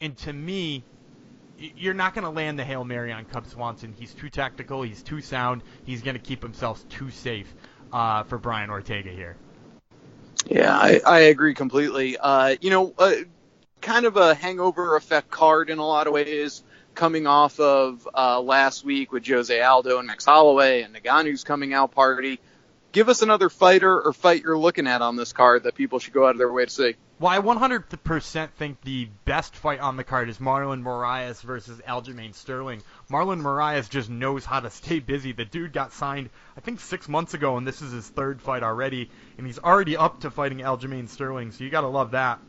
And 0.00 0.16
to 0.18 0.32
me, 0.32 0.84
you're 1.58 1.92
not 1.92 2.14
going 2.14 2.22
to 2.22 2.30
land 2.30 2.56
the 2.56 2.62
Hail 2.62 2.84
Mary 2.84 3.10
on 3.10 3.24
Cub 3.24 3.48
Swanson. 3.48 3.92
He's 3.98 4.14
too 4.14 4.30
tactical. 4.30 4.82
He's 4.82 5.02
too 5.02 5.20
sound. 5.20 5.64
He's 5.84 6.02
going 6.02 6.14
to 6.14 6.22
keep 6.22 6.40
himself 6.40 6.88
too 6.88 7.10
safe 7.10 7.52
uh, 7.92 8.22
for 8.22 8.38
Brian 8.38 8.70
Ortega 8.70 9.10
here. 9.10 9.34
Yeah, 10.46 10.72
I, 10.72 11.00
I 11.04 11.18
agree 11.22 11.54
completely. 11.54 12.16
Uh, 12.16 12.54
you 12.60 12.70
know, 12.70 12.94
uh, 12.96 13.12
kind 13.80 14.06
of 14.06 14.16
a 14.16 14.36
hangover 14.36 14.94
effect 14.94 15.32
card 15.32 15.68
in 15.68 15.78
a 15.78 15.84
lot 15.84 16.06
of 16.06 16.12
ways, 16.12 16.62
coming 16.94 17.26
off 17.26 17.58
of 17.60 18.08
uh, 18.14 18.40
last 18.40 18.84
week 18.84 19.12
with 19.12 19.26
Jose 19.26 19.60
Aldo 19.60 19.98
and 19.98 20.06
Max 20.06 20.24
Holloway 20.24 20.82
and 20.82 20.94
Ngannou's 20.94 21.44
coming 21.44 21.74
out 21.74 21.92
party. 21.92 22.40
Give 22.92 23.08
us 23.08 23.22
another 23.22 23.48
fighter 23.48 24.00
or 24.00 24.12
fight 24.12 24.42
you're 24.42 24.58
looking 24.58 24.86
at 24.86 25.00
on 25.00 25.16
this 25.16 25.32
card 25.32 25.62
that 25.62 25.76
people 25.76 26.00
should 26.00 26.12
go 26.12 26.26
out 26.26 26.32
of 26.32 26.38
their 26.38 26.52
way 26.52 26.64
to 26.64 26.70
see. 26.70 26.94
Well, 27.20 27.30
I 27.30 27.38
100% 27.38 28.50
think 28.52 28.80
the 28.80 29.08
best 29.26 29.54
fight 29.54 29.78
on 29.78 29.96
the 29.96 30.04
card 30.04 30.30
is 30.30 30.38
Marlon 30.38 30.82
Moraes 30.82 31.42
versus 31.42 31.78
Aljamain 31.86 32.34
Sterling. 32.34 32.82
Marlon 33.10 33.42
Moraes 33.42 33.90
just 33.90 34.08
knows 34.08 34.46
how 34.46 34.60
to 34.60 34.70
stay 34.70 35.00
busy. 35.00 35.32
The 35.32 35.44
dude 35.44 35.74
got 35.74 35.92
signed, 35.92 36.30
I 36.56 36.60
think, 36.60 36.80
six 36.80 37.08
months 37.08 37.34
ago, 37.34 37.58
and 37.58 37.66
this 37.66 37.82
is 37.82 37.92
his 37.92 38.08
third 38.08 38.40
fight 38.40 38.62
already, 38.62 39.10
and 39.36 39.46
he's 39.46 39.58
already 39.58 39.98
up 39.98 40.20
to 40.20 40.30
fighting 40.30 40.58
Aljamain 40.58 41.10
Sterling, 41.10 41.52
so 41.52 41.62
you 41.62 41.68
gotta 41.68 41.88
love 41.88 42.12
that. 42.12 42.40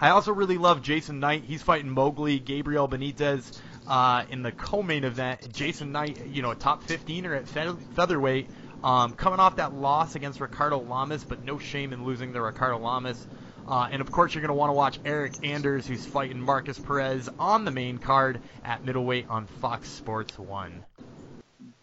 I 0.00 0.10
also 0.10 0.32
really 0.32 0.58
love 0.58 0.82
Jason 0.82 1.20
Knight. 1.20 1.44
He's 1.44 1.62
fighting 1.62 1.90
Mowgli, 1.90 2.38
Gabriel 2.38 2.88
Benitez 2.88 3.60
uh, 3.86 4.24
in 4.28 4.42
the 4.42 4.52
co-main 4.52 5.04
event. 5.04 5.52
Jason 5.52 5.92
Knight, 5.92 6.26
you 6.26 6.42
know, 6.42 6.50
a 6.50 6.54
top 6.56 6.84
15er 6.84 7.36
at 7.36 7.48
fe- 7.48 7.76
featherweight, 7.94 8.48
um, 8.82 9.12
coming 9.12 9.40
off 9.40 9.56
that 9.56 9.72
loss 9.72 10.14
against 10.14 10.40
Ricardo 10.40 10.78
Lamas, 10.78 11.24
but 11.24 11.44
no 11.44 11.58
shame 11.58 11.92
in 11.92 12.04
losing 12.04 12.32
to 12.32 12.42
Ricardo 12.42 12.78
Lamas. 12.78 13.26
Uh, 13.66 13.88
and 13.90 14.02
of 14.02 14.10
course, 14.10 14.34
you're 14.34 14.42
going 14.42 14.48
to 14.48 14.54
want 14.54 14.68
to 14.70 14.74
watch 14.74 15.02
Eryk 15.04 15.38
Anders, 15.42 15.86
who's 15.86 16.04
fighting 16.04 16.40
Markus 16.40 16.78
Perez 16.78 17.30
on 17.38 17.64
the 17.64 17.70
main 17.70 17.98
card 17.98 18.40
at 18.64 18.84
middleweight 18.84 19.26
on 19.28 19.46
Fox 19.46 19.88
Sports 19.88 20.38
1. 20.38 20.84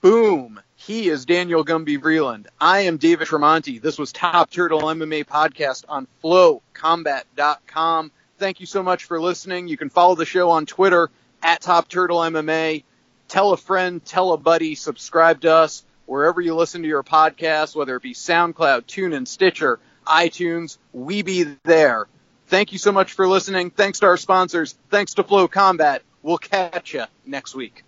Boom! 0.02 0.60
He 0.78 1.10
is 1.10 1.26
Daniel 1.28 1.64
Gumby 1.64 2.00
Vreeland. 2.00 2.48
I 2.60 2.82
am 2.82 2.98
David 2.98 3.28
Tremonti. 3.28 3.80
This 3.80 4.00
was 4.00 4.12
Top 4.12 4.50
Turtle 4.50 4.82
MMA 4.82 5.26
podcast 5.26 5.86
on 5.88 6.08
FlowCombat.com. 6.24 8.12
Thank 8.40 8.60
you 8.60 8.66
so 8.66 8.82
much 8.82 9.04
for 9.04 9.22
listening. 9.22 9.68
You 9.68 9.78
can 9.78 9.92
follow 9.92 10.16
the 10.16 10.26
show 10.26 10.50
on 10.50 10.66
Twitter 10.66 11.12
at 11.44 11.62
Top 11.62 11.88
Turtle 11.88 12.18
MMA. 12.18 12.84
Tell 13.28 13.54
a 13.54 13.58
friend, 13.58 14.04
tell 14.04 14.34
a 14.34 14.38
buddy, 14.38 14.74
subscribe 14.74 15.42
to 15.42 15.54
us 15.54 15.84
wherever 16.08 16.42
you 16.42 16.56
listen 16.56 16.82
to 16.82 16.88
your 16.88 17.04
podcast, 17.04 17.76
whether 17.76 17.96
it 17.96 18.02
be 18.02 18.16
SoundCloud, 18.16 18.86
TuneIn, 18.86 19.28
Stitcher, 19.28 19.78
iTunes. 20.08 20.80
We 20.94 21.22
be 21.22 21.46
there. 21.64 22.08
Thank 22.48 22.72
you 22.72 22.80
so 22.80 22.92
much 22.92 23.14
for 23.14 23.28
listening. 23.28 23.70
Thanks 23.70 24.00
to 24.00 24.08
our 24.08 24.18
sponsors. 24.18 24.76
Thanks 24.90 25.14
to 25.14 25.24
Flow 25.24 25.48
Combat. 25.48 26.02
We'll 26.24 26.40
catch 26.40 26.96
you 26.96 27.04
next 27.24 27.54
week. 27.54 27.84